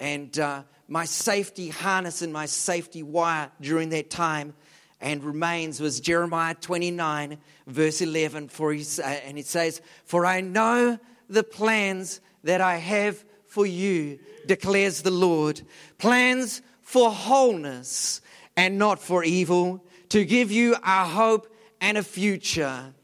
[0.00, 4.54] And uh, my safety harness and my safety wire during that time
[5.02, 7.36] and remains was Jeremiah 29,
[7.66, 8.48] verse 11.
[8.48, 14.18] For he, and it says, For I know the plans that I have for you,
[14.46, 15.60] declares the Lord.
[15.98, 18.20] Plans for wholeness
[18.56, 22.94] and not for evil, to give you a hope and a future.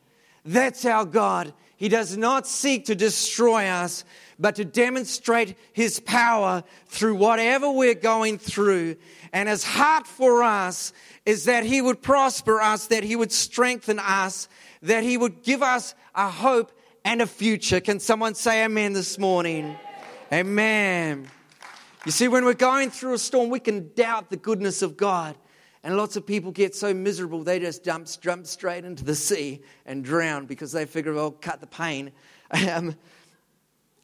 [0.44, 1.52] That's our God.
[1.76, 4.04] He does not seek to destroy us,
[4.38, 8.96] but to demonstrate His power through whatever we're going through.
[9.32, 10.92] And His heart for us
[11.26, 14.48] is that He would prosper us, that He would strengthen us,
[14.82, 16.72] that He would give us a hope
[17.04, 17.80] and a future.
[17.80, 19.76] Can someone say amen this morning?
[20.32, 21.28] Amen.
[22.04, 25.36] You see, when we're going through a storm, we can doubt the goodness of God.
[25.82, 29.62] And lots of people get so miserable, they just jump, jump straight into the sea
[29.86, 32.12] and drown because they figure, well, cut the pain.
[32.50, 32.96] Um,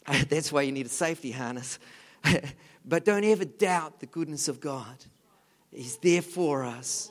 [0.29, 1.79] That's why you need a safety harness.
[2.85, 4.97] but don't ever doubt the goodness of God.
[5.73, 7.11] He's there for us.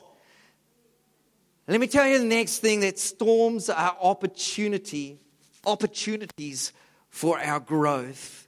[1.66, 5.18] Let me tell you the next thing that storms are opportunity,
[5.66, 6.72] opportunities
[7.08, 8.46] for our growth.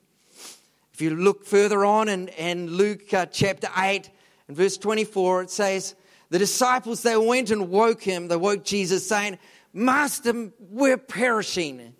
[0.93, 4.11] If you look further on in, in Luke uh, chapter 8
[4.49, 5.95] and verse 24, it says,
[6.31, 9.39] The disciples, they went and woke him, they woke Jesus, saying,
[9.73, 11.95] Master, we're perishing,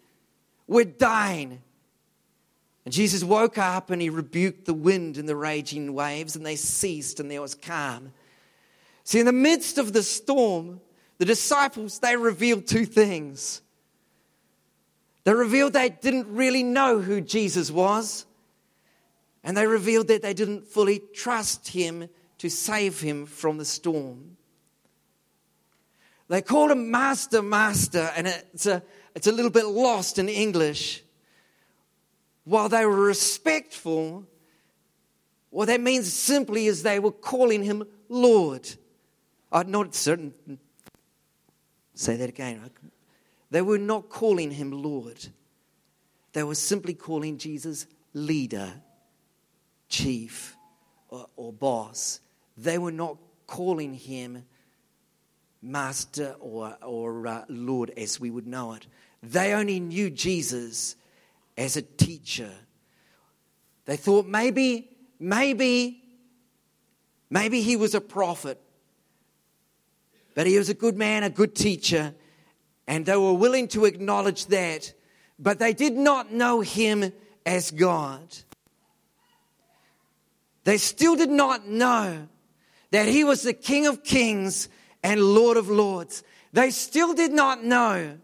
[0.67, 1.63] we're dying.
[2.87, 6.55] And Jesus woke up and he rebuked the wind and the raging waves, and they
[6.55, 8.13] ceased, and there was calm.
[9.03, 10.81] See, in the midst of the storm,
[11.19, 13.61] the disciples, they revealed two things.
[15.25, 18.25] They revealed they didn't really know who Jesus was,
[19.43, 24.37] and they revealed that they didn't fully trust him to save him from the storm.
[26.29, 28.81] They called him Master, Master, and it's a,
[29.17, 31.03] it's a little bit lost in English
[32.47, 34.25] while they were respectful,
[35.51, 38.69] what that means simply is they were calling him Lord.
[39.51, 40.33] I'm not certain.
[41.95, 42.71] Say that again.
[43.51, 45.27] They were not calling him Lord.
[46.35, 48.73] They were simply calling Jesus leader,
[49.89, 50.57] chief,
[51.09, 52.21] or, or boss.
[52.57, 53.17] They were not
[53.49, 54.45] calling him
[55.63, 58.87] master or, or uh, Lord as we would know it.
[59.21, 60.95] They only knew Jesus
[61.57, 62.53] as a teacher.
[63.87, 64.89] They thought maybe,
[65.19, 66.03] maybe,
[67.31, 68.61] maybe he was a prophet,
[70.35, 72.15] but he was a good man, a good teacher,
[72.87, 74.93] and they were willing to acknowledge that,
[75.39, 77.13] but they did not know him
[77.45, 78.37] as God.
[80.65, 82.29] They still did not know
[82.91, 84.69] that he was the King of Kings
[85.03, 86.25] and Lord of Lords.
[86.53, 88.19] They still did not know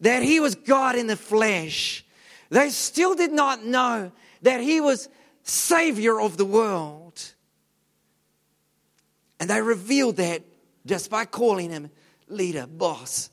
[0.00, 2.04] that he was God in the flesh.
[2.48, 5.08] They still did not know that he was
[5.42, 7.22] Savior of the world.
[9.38, 10.42] And they revealed that
[10.86, 11.90] just by calling him
[12.28, 13.30] leader, boss.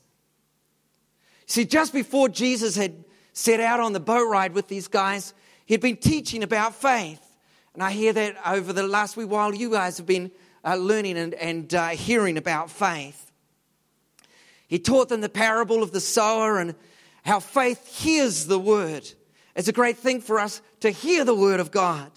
[1.46, 5.32] See, just before Jesus had set out on the boat ride with these guys,
[5.66, 7.24] he'd been teaching about faith.
[7.74, 10.30] And I hear that over the last wee while, you guys have been
[10.64, 13.27] uh, learning and, and uh, hearing about faith.
[14.68, 16.74] He taught them the parable of the sower and
[17.24, 19.10] how faith hears the word.
[19.56, 22.12] It's a great thing for us to hear the word of God,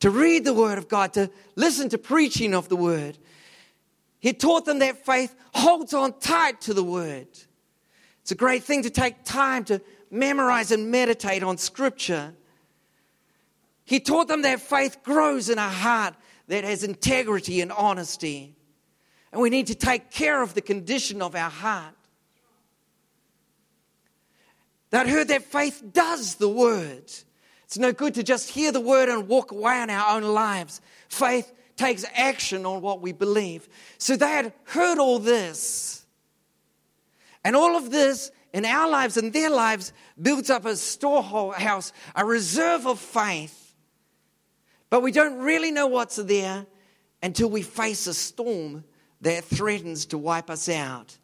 [0.00, 3.16] to read the word of God, to listen to preaching of the word.
[4.20, 7.28] He taught them that faith holds on tight to the word.
[8.22, 12.34] It's a great thing to take time to memorize and meditate on scripture.
[13.84, 16.14] He taught them that faith grows in a heart
[16.48, 18.57] that has integrity and honesty.
[19.32, 21.94] And we need to take care of the condition of our heart.
[24.90, 27.04] That heard that faith does the word.
[27.64, 30.80] It's no good to just hear the word and walk away in our own lives.
[31.08, 33.68] Faith takes action on what we believe.
[33.98, 36.06] So they had heard all this.
[37.44, 42.24] And all of this in our lives and their lives builds up a storehouse, a
[42.24, 43.74] reserve of faith.
[44.90, 46.66] But we don't really know what's there
[47.22, 48.84] until we face a storm
[49.20, 51.16] that threatens to wipe us out.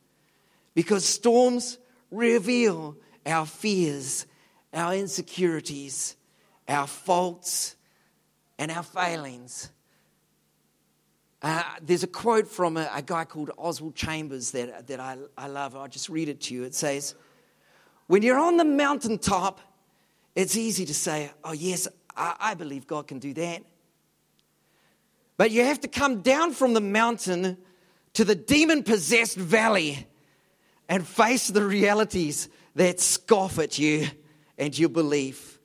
[0.74, 1.78] Because storms
[2.10, 4.26] reveal our fears,
[4.72, 6.16] our insecurities,
[6.68, 7.76] our faults,
[8.58, 9.70] and our failings.
[11.42, 15.46] Uh, there's a quote from a, a, guy called Oswald Chambers that, that I, I
[15.46, 15.76] love.
[15.76, 16.64] I'll just read it to you.
[16.64, 17.14] It says,
[18.06, 19.60] When you're on the mountaintop,
[20.34, 23.62] it's easy to say, Oh, yes, I, I believe God can do that.
[25.36, 27.58] But you have to come down from the mountain
[28.14, 30.06] to the demon possessed valley
[30.88, 34.06] and face the realities that scoff at you
[34.58, 35.58] and your belief.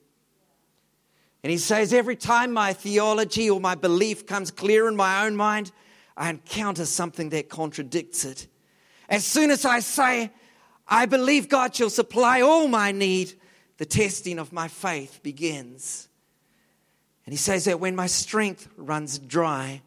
[1.44, 5.36] And he says, every time my theology or my belief comes clear in my own
[5.36, 5.72] mind,
[6.18, 8.48] I encounter something that contradicts it.
[9.08, 10.32] As soon as I say,
[10.88, 13.34] I believe God shall supply all my need,
[13.78, 16.10] the testing of my faith begins.
[17.26, 19.82] And he says that when my strength runs dry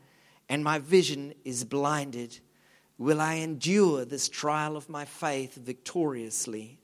[0.48, 2.38] and my vision is blinded,
[2.98, 6.78] will I endure this trial of my faith victoriously?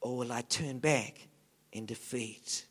[0.00, 1.28] Or will I turn back
[1.72, 2.66] in defeat?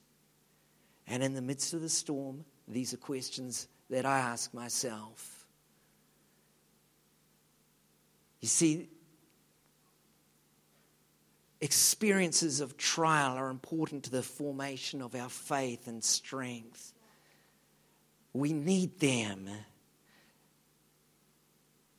[1.08, 5.46] And in the midst of the storm, these are questions that I ask myself.
[8.40, 8.90] You see,
[11.62, 16.94] experiences of trial are important to the formation of our faith and strength.
[18.34, 19.48] We need them.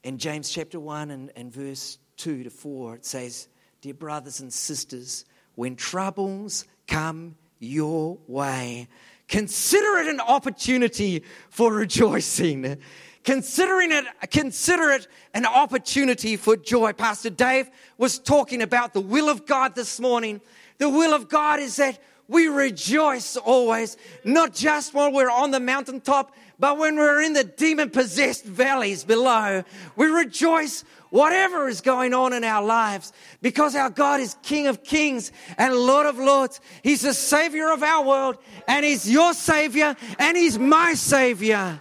[0.03, 3.49] In James chapter 1 and, and verse 2 to 4, it says,
[3.81, 5.25] Dear brothers and sisters,
[5.55, 8.89] when troubles come your way.
[9.29, 12.79] Consider it an opportunity for rejoicing.
[13.25, 16.93] Considering it, consider it an opportunity for joy.
[16.93, 20.41] Pastor Dave was talking about the will of God this morning.
[20.79, 25.61] The will of God is that we rejoice always, not just while we're on the
[25.61, 29.65] mountaintop, but when we're in the demon possessed valleys below.
[29.97, 34.85] We rejoice whatever is going on in our lives because our God is King of
[34.85, 36.61] kings and Lord of lords.
[36.85, 38.39] He's the Savior of our world
[38.69, 41.81] and He's your Savior and He's my Savior.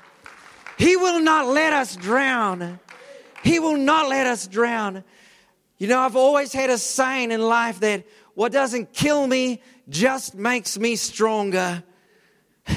[0.79, 2.79] He will not let us drown.
[3.43, 5.03] He will not let us drown.
[5.77, 8.03] You know, I've always had a saying in life that
[8.33, 11.83] what doesn't kill me just makes me stronger.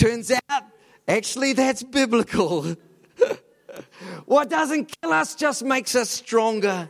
[0.00, 0.62] Turns out,
[1.06, 2.74] actually, that's biblical.
[4.24, 6.88] what doesn't kill us just makes us stronger.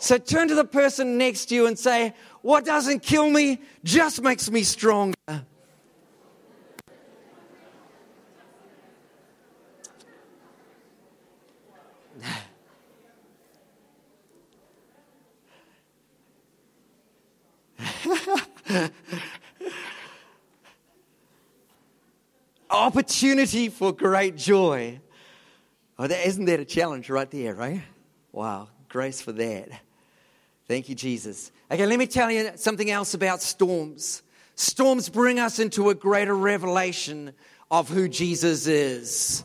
[0.00, 4.20] So turn to the person next to you and say, What doesn't kill me just
[4.20, 5.14] makes me stronger.
[22.70, 25.00] Opportunity for great joy.
[25.98, 27.82] Oh, that, isn't that a challenge right there, right?
[28.32, 29.68] Wow, grace for that.
[30.68, 31.50] Thank you, Jesus.
[31.68, 34.22] Okay, let me tell you something else about storms.
[34.54, 37.32] Storms bring us into a greater revelation
[37.72, 39.44] of who Jesus is.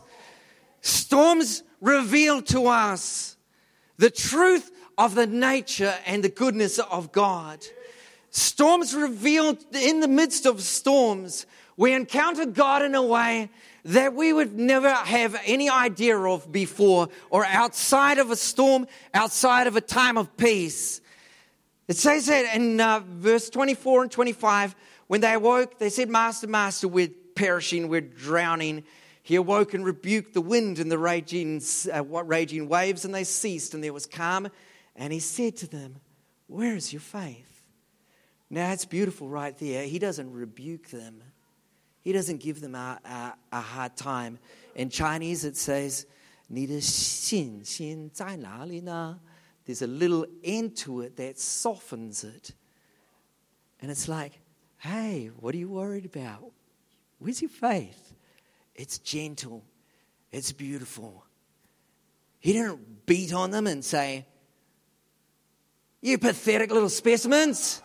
[0.80, 3.36] Storms reveal to us
[3.96, 7.66] the truth of the nature and the goodness of God.
[8.36, 11.46] Storms reveal in the midst of storms,
[11.78, 13.48] we encounter God in a way
[13.86, 19.66] that we would never have any idea of before or outside of a storm, outside
[19.66, 21.00] of a time of peace.
[21.88, 24.76] It says that in uh, verse 24 and 25,
[25.06, 28.84] when they awoke, they said, Master, Master, we're perishing, we're drowning.
[29.22, 33.72] He awoke and rebuked the wind and the raging, uh, raging waves, and they ceased,
[33.72, 34.50] and there was calm.
[34.94, 36.02] And he said to them,
[36.48, 37.55] Where is your faith?
[38.49, 39.85] Now, it's beautiful right there.
[39.85, 41.23] He doesn't rebuke them,
[42.01, 44.39] he doesn't give them a, a, a hard time.
[44.75, 46.05] In Chinese, it says,
[46.47, 49.19] 你的信心在哪里呢?
[49.65, 52.53] There's a little end to it that softens it.
[53.79, 54.39] And it's like,
[54.79, 56.51] hey, what are you worried about?
[57.19, 58.13] Where's your faith?
[58.75, 59.63] It's gentle,
[60.31, 61.23] it's beautiful.
[62.39, 64.25] He didn't beat on them and say,
[66.01, 67.81] You pathetic little specimens.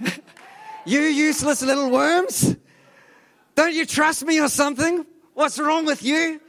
[0.84, 2.56] you useless little worms.
[3.54, 5.06] Don't you trust me or something?
[5.34, 6.40] What's wrong with you?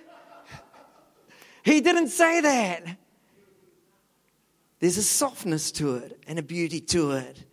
[1.64, 2.98] He didn't say that.
[4.80, 7.44] There's a softness to it and a beauty to it.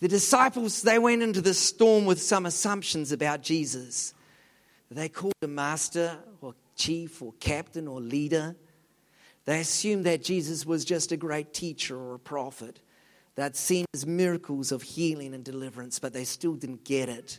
[0.00, 4.14] The disciples, they went into the storm with some assumptions about Jesus.
[4.90, 8.56] They called him master or chief or captain or leader.
[9.44, 12.80] They assumed that Jesus was just a great teacher or a prophet.
[13.40, 17.38] They'd seen his miracles of healing and deliverance, but they still didn't get it.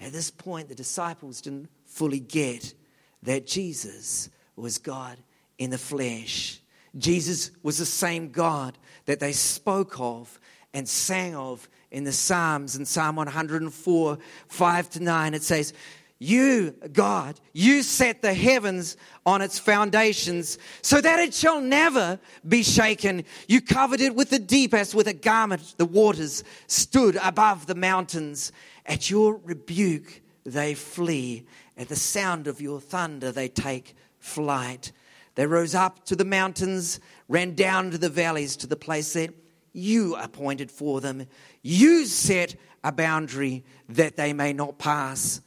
[0.00, 2.74] At this point, the disciples didn't fully get
[3.22, 5.16] that Jesus was God
[5.58, 6.60] in the flesh.
[6.98, 10.40] Jesus was the same God that they spoke of
[10.74, 12.74] and sang of in the Psalms.
[12.74, 15.72] In Psalm 104, 5 to 9, it says,
[16.18, 18.96] you, God, you set the heavens
[19.26, 23.24] on its foundations so that it shall never be shaken.
[23.48, 25.74] You covered it with the deep as with a garment.
[25.76, 28.50] The waters stood above the mountains.
[28.86, 31.44] At your rebuke, they flee.
[31.76, 34.92] At the sound of your thunder, they take flight.
[35.34, 36.98] They rose up to the mountains,
[37.28, 39.34] ran down to the valleys, to the place that
[39.74, 41.26] you appointed for them.
[41.62, 45.42] You set a boundary that they may not pass.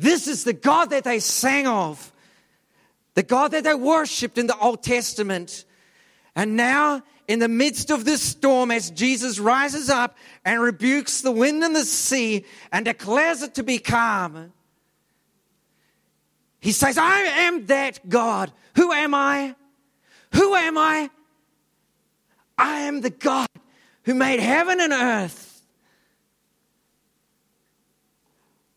[0.00, 2.10] This is the God that they sang of,
[3.14, 5.66] the God that they worshiped in the Old Testament.
[6.34, 11.30] And now, in the midst of this storm, as Jesus rises up and rebukes the
[11.30, 14.52] wind and the sea and declares it to be calm,
[16.60, 18.52] he says, I am that God.
[18.76, 19.54] Who am I?
[20.32, 21.10] Who am I?
[22.56, 23.48] I am the God
[24.04, 25.49] who made heaven and earth.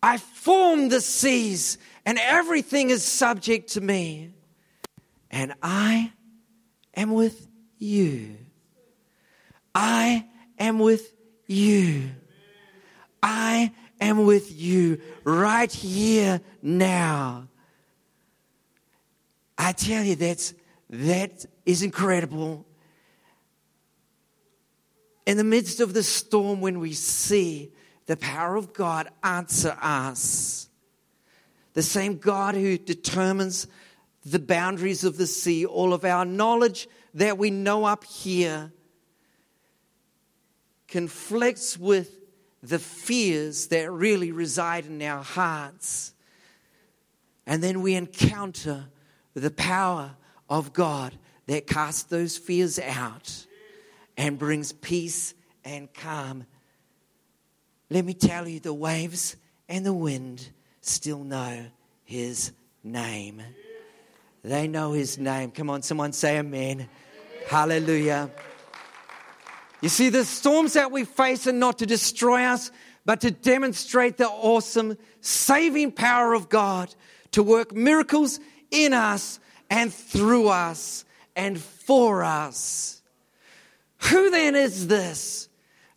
[0.03, 4.33] I formed the seas, and everything is subject to me.
[5.31, 6.11] And I
[6.93, 7.47] am with
[7.79, 8.35] you.
[9.73, 10.27] I
[10.59, 11.13] am with
[11.47, 12.09] you.
[13.23, 17.47] I am with you right here now.
[19.57, 20.53] I tell you, that's,
[20.89, 22.65] that is incredible.
[25.25, 27.71] in the midst of the storm, when we see
[28.05, 30.69] the power of God answer us,
[31.73, 33.67] the same God who determines
[34.25, 38.71] the boundaries of the sea, all of our knowledge that we know up here
[40.87, 42.19] conflicts with
[42.61, 46.13] the fears that really reside in our hearts.
[47.45, 48.85] And then we encounter
[49.33, 50.11] the power
[50.49, 53.45] of God that casts those fears out
[54.15, 55.33] and brings peace
[55.65, 56.45] and calm.
[57.93, 59.35] Let me tell you, the waves
[59.69, 60.49] and the wind
[60.81, 61.63] still know
[62.03, 62.51] his
[62.83, 63.43] name.
[64.41, 65.51] They know his name.
[65.51, 66.89] Come on, someone say amen.
[67.47, 68.31] Hallelujah.
[69.79, 72.71] You see, the storms that we face are not to destroy us,
[73.05, 76.95] but to demonstrate the awesome saving power of God
[77.33, 78.39] to work miracles
[78.71, 79.39] in us
[79.69, 83.03] and through us and for us.
[84.09, 85.47] Who then is this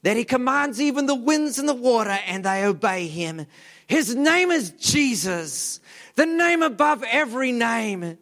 [0.07, 3.47] that he commands even the winds and the water and they obey him?
[3.89, 5.81] His name is Jesus,
[6.15, 8.17] the name above every name,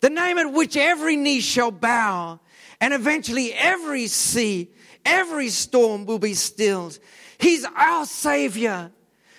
[0.00, 2.38] the name at which every knee shall bow
[2.80, 4.68] and eventually every sea
[5.04, 6.98] Every storm will be stilled.
[7.38, 8.92] He's our Savior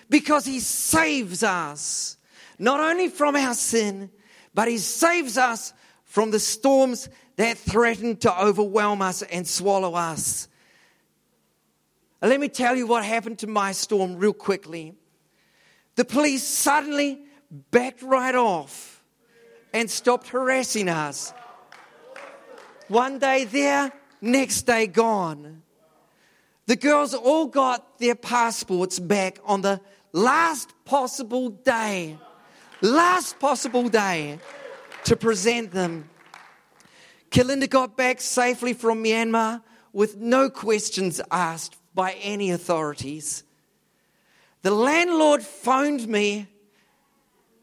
[0.10, 2.18] because He saves us,
[2.60, 4.10] not only from our sin,
[4.54, 5.74] but He saves us
[6.06, 10.48] from the storms that threaten to overwhelm us and swallow us.
[12.24, 14.96] Let me tell you what happened to my storm real quickly.
[15.96, 17.20] The police suddenly
[17.70, 19.04] backed right off
[19.74, 21.34] and stopped harassing us.
[22.88, 25.64] One day there, next day gone.
[26.66, 29.82] The girls all got their passports back on the
[30.14, 32.18] last possible day,
[32.80, 34.40] last possible day
[35.04, 36.10] to present them.
[37.32, 39.62] Kalinda got back safely from Myanmar
[39.92, 43.44] with no questions asked by any authorities.
[44.62, 46.48] The landlord phoned me,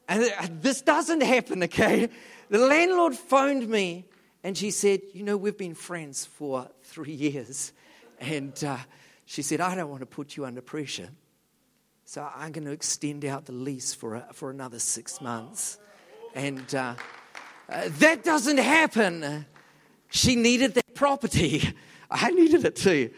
[0.09, 2.09] and this doesn't happen, okay?
[2.51, 4.07] The landlord phoned me
[4.43, 7.73] and she said, You know, we've been friends for three years.
[8.19, 8.79] And uh,
[9.25, 11.11] she said, I don't want to put you under pressure.
[12.05, 15.79] So I'm going to extend out the lease for, a, for another six months.
[16.35, 16.95] And uh,
[17.69, 19.47] uh, that doesn't happen.
[20.11, 21.63] She needed that property.
[22.11, 23.11] I needed it too.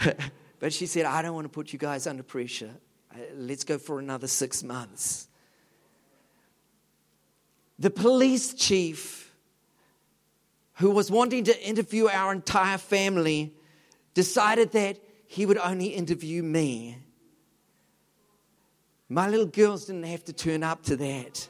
[0.60, 2.70] but she said, I don't want to put you guys under pressure.
[3.12, 5.28] Uh, let's go for another six months.
[7.78, 9.28] The police chief
[10.78, 13.52] who was wanting to interview our entire family,
[14.14, 14.96] decided that
[15.26, 16.98] he would only interview me.
[19.08, 21.48] My little girls didn't have to turn up to that.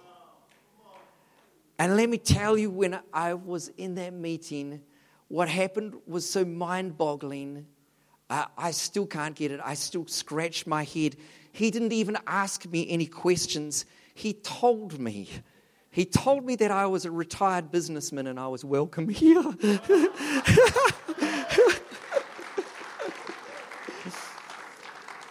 [1.78, 4.80] And let me tell you, when I was in that meeting,
[5.28, 7.66] what happened was so mind boggling.
[8.30, 9.60] I still can't get it.
[9.64, 11.16] I still scratch my head.
[11.52, 15.28] He didn't even ask me any questions, he told me.
[15.90, 19.42] He told me that I was a retired businessman and I was welcome here.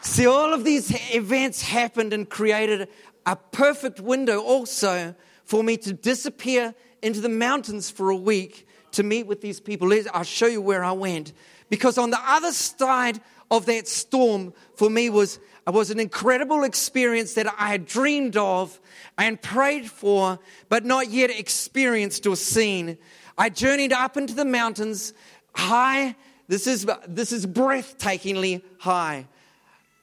[0.02, 2.90] See, all of these events happened and created
[3.26, 5.14] a perfect window also
[5.46, 6.74] for me to disappear
[7.04, 9.94] into the mountains for a week to meet with these people.
[10.14, 11.34] I'll show you where I went.
[11.70, 17.34] Because on the other side of that storm for me was, was an incredible experience
[17.34, 18.80] that I had dreamed of
[19.18, 20.40] and prayed for,
[20.70, 22.98] but not yet experienced or seen.
[23.38, 25.14] I journeyed up into the mountains
[25.54, 26.16] high.
[26.48, 29.28] This is, this is breathtakingly high.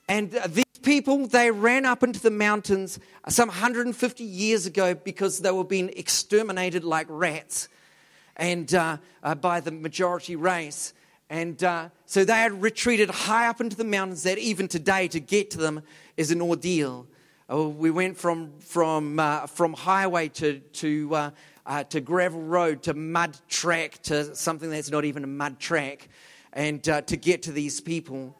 [0.08, 2.98] And these people, they ran up into the mountains
[3.28, 7.68] some 150 years ago because they were being exterminated like rats
[8.36, 10.92] and uh, uh, by the majority race.
[11.34, 15.18] And uh, so they had retreated high up into the mountains that even today to
[15.18, 15.82] get to them
[16.16, 17.08] is an ordeal.
[17.48, 21.30] Oh, we went from, from, uh, from highway to, to, uh,
[21.66, 26.08] uh, to gravel road to mud track to something that's not even a mud track
[26.52, 28.38] and uh, to get to these people.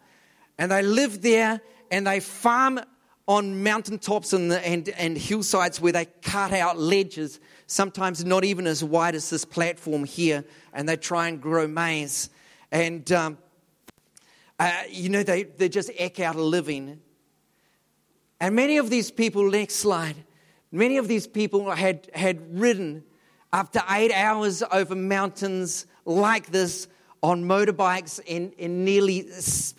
[0.56, 2.78] And they live there and they farm
[3.26, 8.84] on mountaintops and, and, and hillsides where they cut out ledges, sometimes not even as
[8.84, 12.30] wide as this platform here, and they try and grow maize.
[12.70, 13.38] And, um,
[14.58, 17.00] uh, you know, they, they just eke out a living.
[18.40, 20.16] And many of these people, next slide,
[20.70, 23.04] many of these people had, had ridden
[23.52, 26.88] up to eight hours over mountains like this
[27.22, 29.26] on motorbikes in, in, nearly,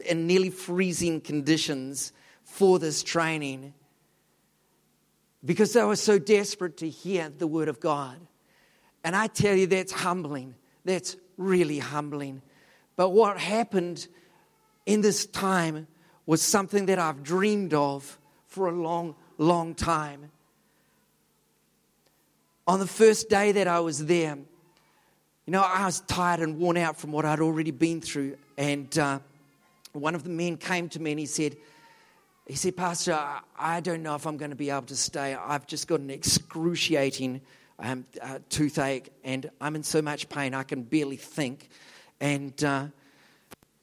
[0.05, 2.11] in nearly freezing conditions
[2.43, 3.73] for this training
[5.45, 8.17] because they were so desperate to hear the word of God.
[9.03, 10.55] And I tell you, that's humbling.
[10.83, 12.41] That's really humbling.
[12.95, 14.07] But what happened
[14.85, 15.87] in this time
[16.25, 18.17] was something that I've dreamed of
[18.47, 20.31] for a long, long time.
[22.67, 24.37] On the first day that I was there,
[25.45, 28.37] you know, I was tired and worn out from what I'd already been through.
[28.57, 29.19] And uh,
[29.93, 31.55] one of the men came to me and he said,
[32.47, 33.19] he said, Pastor,
[33.57, 35.35] I don't know if I'm going to be able to stay.
[35.35, 37.41] I've just got an excruciating
[37.77, 41.69] um, uh, toothache and I'm in so much pain I can barely think.
[42.19, 42.87] And, uh,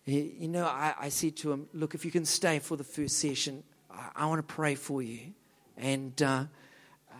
[0.05, 3.19] you know, I, I, said to him, Look, if you can stay for the first
[3.19, 5.33] session, I, I want to pray for you.
[5.77, 6.45] And uh,
[7.11, 7.15] uh,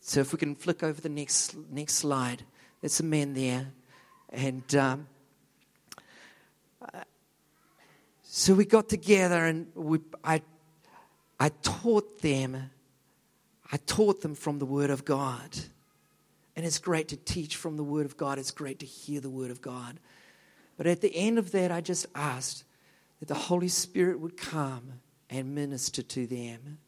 [0.00, 2.42] so if we can flick over the next, next slide,
[2.80, 3.68] there's a man there.
[4.30, 5.06] And um,
[6.82, 7.00] uh,
[8.22, 10.42] so we got together and we, I
[11.40, 12.70] I taught them,
[13.70, 15.56] I taught them from the Word of God.
[16.56, 19.30] And it's great to teach from the Word of God, it's great to hear the
[19.30, 20.00] Word of God.
[20.78, 22.64] But at the end of that, I just asked
[23.18, 26.78] that the Holy Spirit would come and minister to them.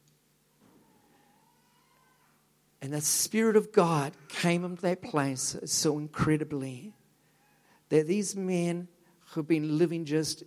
[2.80, 6.95] And the Spirit of God came into that place so incredibly
[7.91, 8.88] that these men
[9.32, 10.45] who've been living just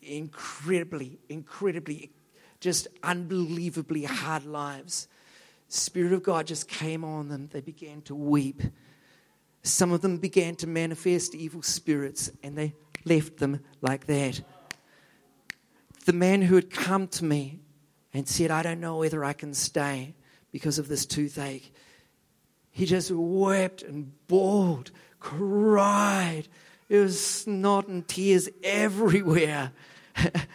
[0.00, 2.12] incredibly, incredibly
[2.60, 5.08] just unbelievably hard lives.
[5.68, 7.48] Spirit of God just came on them.
[7.50, 8.62] They began to weep.
[9.62, 12.74] Some of them began to manifest evil spirits, and they
[13.04, 14.42] left them like that.
[16.04, 17.60] The man who had come to me
[18.12, 20.14] and said, I don't know whether I can stay
[20.50, 21.72] because of this toothache,
[22.70, 24.90] he just wept and bawled,
[25.20, 26.44] cried.
[26.88, 29.72] It was snot and tears everywhere.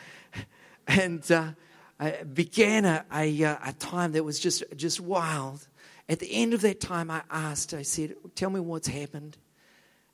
[0.87, 1.51] and uh,
[1.99, 5.67] I began a, a, uh, a time that was just, just wild.
[6.09, 9.37] At the end of that time, I asked, I said, Tell me what's happened.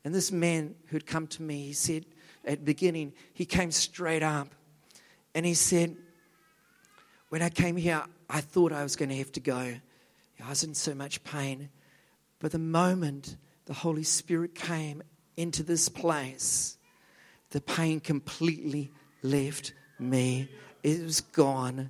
[0.04, 2.06] And this man who'd come to me, he said,
[2.46, 4.50] at the beginning, he came straight up
[5.34, 5.96] and he said,
[7.30, 9.76] When I came here, I thought I was going to have to go.
[10.44, 11.70] I was in so much pain.
[12.40, 15.02] But the moment the Holy Spirit came
[15.38, 16.78] into this place,
[17.52, 18.92] the pain completely
[19.22, 20.50] left me.
[20.84, 21.90] It was gone.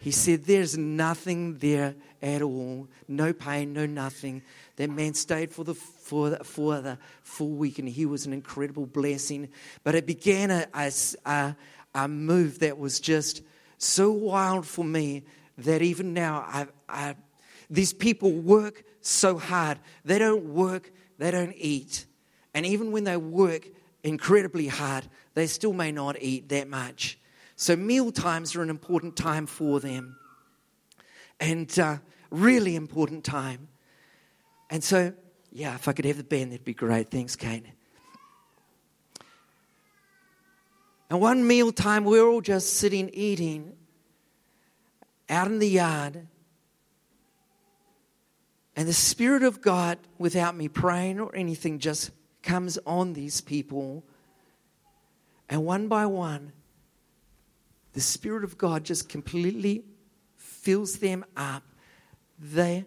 [0.00, 2.88] He said, There's nothing there at all.
[3.08, 4.42] No pain, no nothing.
[4.76, 5.74] That man stayed for the,
[6.08, 9.50] for the, for the full week, and he was an incredible blessing.
[9.84, 10.66] But it began a,
[11.26, 11.56] a,
[11.94, 13.42] a move that was just
[13.76, 15.24] so wild for me
[15.58, 17.14] that even now, I, I,
[17.68, 19.78] these people work so hard.
[20.02, 22.06] They don't work, they don't eat.
[22.54, 23.68] And even when they work
[24.02, 27.18] incredibly hard, they still may not eat that much.
[27.54, 30.16] So, meal times are an important time for them.
[31.38, 31.98] And uh,
[32.30, 33.68] really important time.
[34.70, 35.12] And so,
[35.52, 37.10] yeah, if I could have the band, that'd be great.
[37.10, 37.64] Thanks, Kate.
[41.10, 43.72] And one meal time, we we're all just sitting eating
[45.28, 46.26] out in the yard.
[48.76, 52.10] And the Spirit of God, without me praying or anything, just
[52.42, 54.04] comes on these people.
[55.48, 56.52] And one by one,
[57.94, 59.84] the Spirit of God just completely
[60.36, 61.64] fills them up.
[62.38, 62.84] They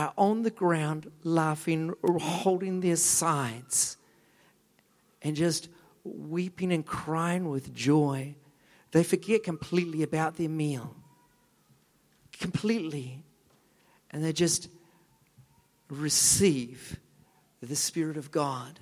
[0.00, 3.96] are on the ground laughing holding their sides
[5.22, 5.68] and just
[6.02, 8.34] weeping and crying with joy.
[8.90, 10.96] They forget completely about their meal.
[12.32, 13.22] Completely.
[14.10, 14.68] And they just
[15.88, 16.98] receive
[17.62, 18.80] the Spirit of God.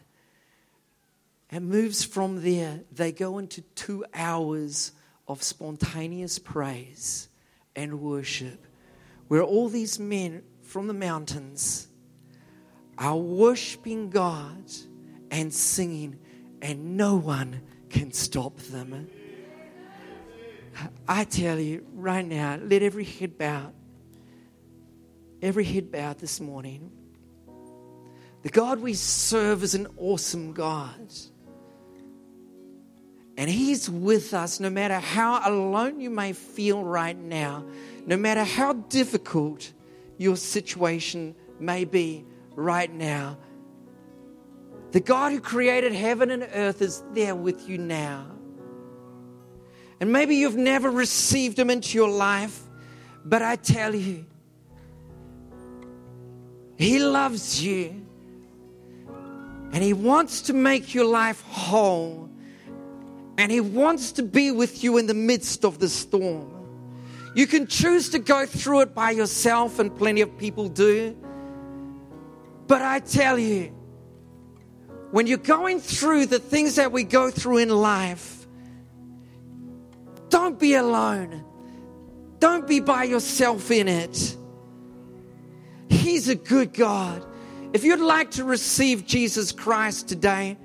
[1.50, 2.80] And moves from there.
[2.90, 4.92] They go into two hours
[5.28, 7.28] of spontaneous praise
[7.76, 8.66] and worship,
[9.28, 10.42] where all these men
[10.72, 11.86] from the mountains
[12.96, 14.72] are worshiping God
[15.30, 16.18] and singing,
[16.62, 17.60] and no one
[17.90, 19.06] can stop them.
[21.06, 23.70] I tell you right now, let every head bow.
[25.42, 26.90] Every head bow this morning.
[28.40, 31.12] The God we serve is an awesome God.
[33.36, 37.66] And He's with us no matter how alone you may feel right now,
[38.06, 39.70] no matter how difficult
[40.18, 43.38] your situation may be right now.
[44.92, 48.26] The God who created heaven and earth is there with you now.
[50.00, 52.60] And maybe you've never received Him into your life,
[53.24, 54.26] but I tell you,
[56.76, 58.04] He loves you
[59.72, 62.28] and He wants to make your life whole.
[63.38, 66.51] And He wants to be with you in the midst of the storm.
[67.34, 71.16] You can choose to go through it by yourself, and plenty of people do.
[72.66, 73.72] But I tell you,
[75.10, 78.38] when you're going through the things that we go through in life,
[80.32, 81.44] Don't be alone.
[82.38, 84.34] Don't be by yourself in it.
[85.90, 87.22] He's a good God.
[87.74, 90.56] If you'd like to receive Jesus Christ today,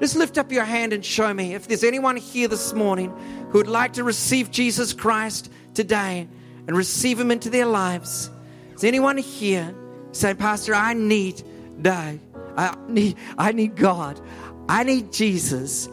[0.00, 1.54] just lift up your hand and show me.
[1.54, 3.10] If there's anyone here this morning
[3.50, 6.28] who would like to receive Jesus Christ today
[6.66, 8.30] and receive Him into their lives,
[8.74, 9.74] is anyone here
[10.12, 11.42] say, Pastor, I need
[11.80, 12.18] Doug.
[12.56, 14.20] I need, I need God.
[14.68, 15.88] I need Jesus.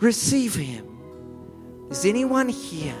[0.00, 0.86] Receive Him.
[1.90, 2.96] Is anyone here?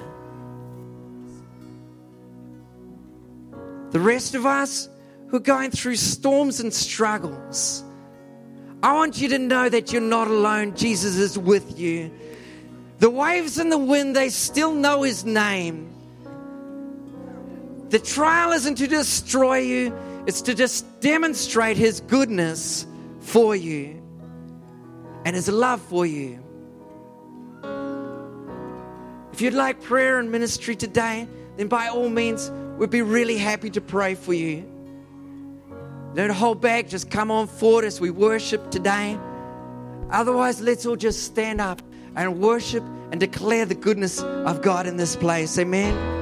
[3.90, 4.88] The rest of us
[5.28, 7.84] who are going through storms and struggles,
[8.82, 10.74] I want you to know that you're not alone.
[10.74, 12.10] Jesus is with you.
[12.98, 15.90] The waves and the wind, they still know His name.
[17.90, 22.86] The trial isn't to destroy you, it's to just demonstrate His goodness
[23.20, 24.00] for you
[25.24, 26.38] and His love for you.
[29.32, 31.26] If you'd like prayer and ministry today,
[31.56, 34.64] then by all means, we'd be really happy to pray for you.
[36.14, 39.18] Don't hold back, just come on forward as we worship today.
[40.10, 41.80] Otherwise, let's all just stand up
[42.16, 42.82] and worship
[43.12, 45.58] and declare the goodness of God in this place.
[45.58, 46.19] Amen.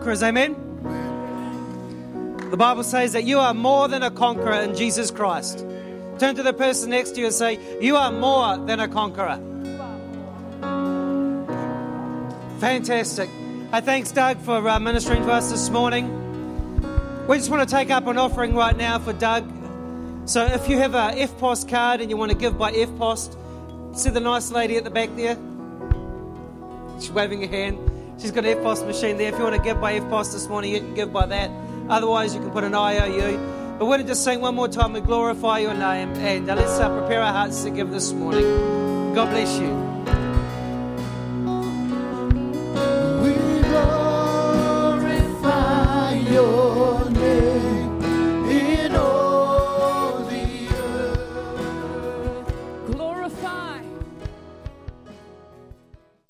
[0.00, 0.56] Conquerors, amen?
[2.50, 5.58] The Bible says that you are more than a conqueror in Jesus Christ.
[6.18, 9.38] Turn to the person next to you and say, You are more than a conqueror.
[12.60, 13.28] Fantastic.
[13.72, 16.08] I thanks Doug for uh, ministering to us this morning.
[17.28, 19.44] We just want to take up an offering right now for Doug.
[20.26, 24.08] So if you have a EFTPOS card and you want to give by EFTPOS, see
[24.08, 25.36] the nice lady at the back there?
[26.98, 27.89] She's waving her hand.
[28.20, 29.32] She's got an EFTPOS machine there.
[29.32, 31.50] If you want to give by EFTPOS this morning, you can give by that.
[31.88, 33.38] Otherwise, you can put an IOU.
[33.78, 34.92] But we're going to just sing one more time.
[34.92, 38.44] We glorify your name and let's uh, prepare our hearts to give this morning.
[39.14, 39.89] God bless you.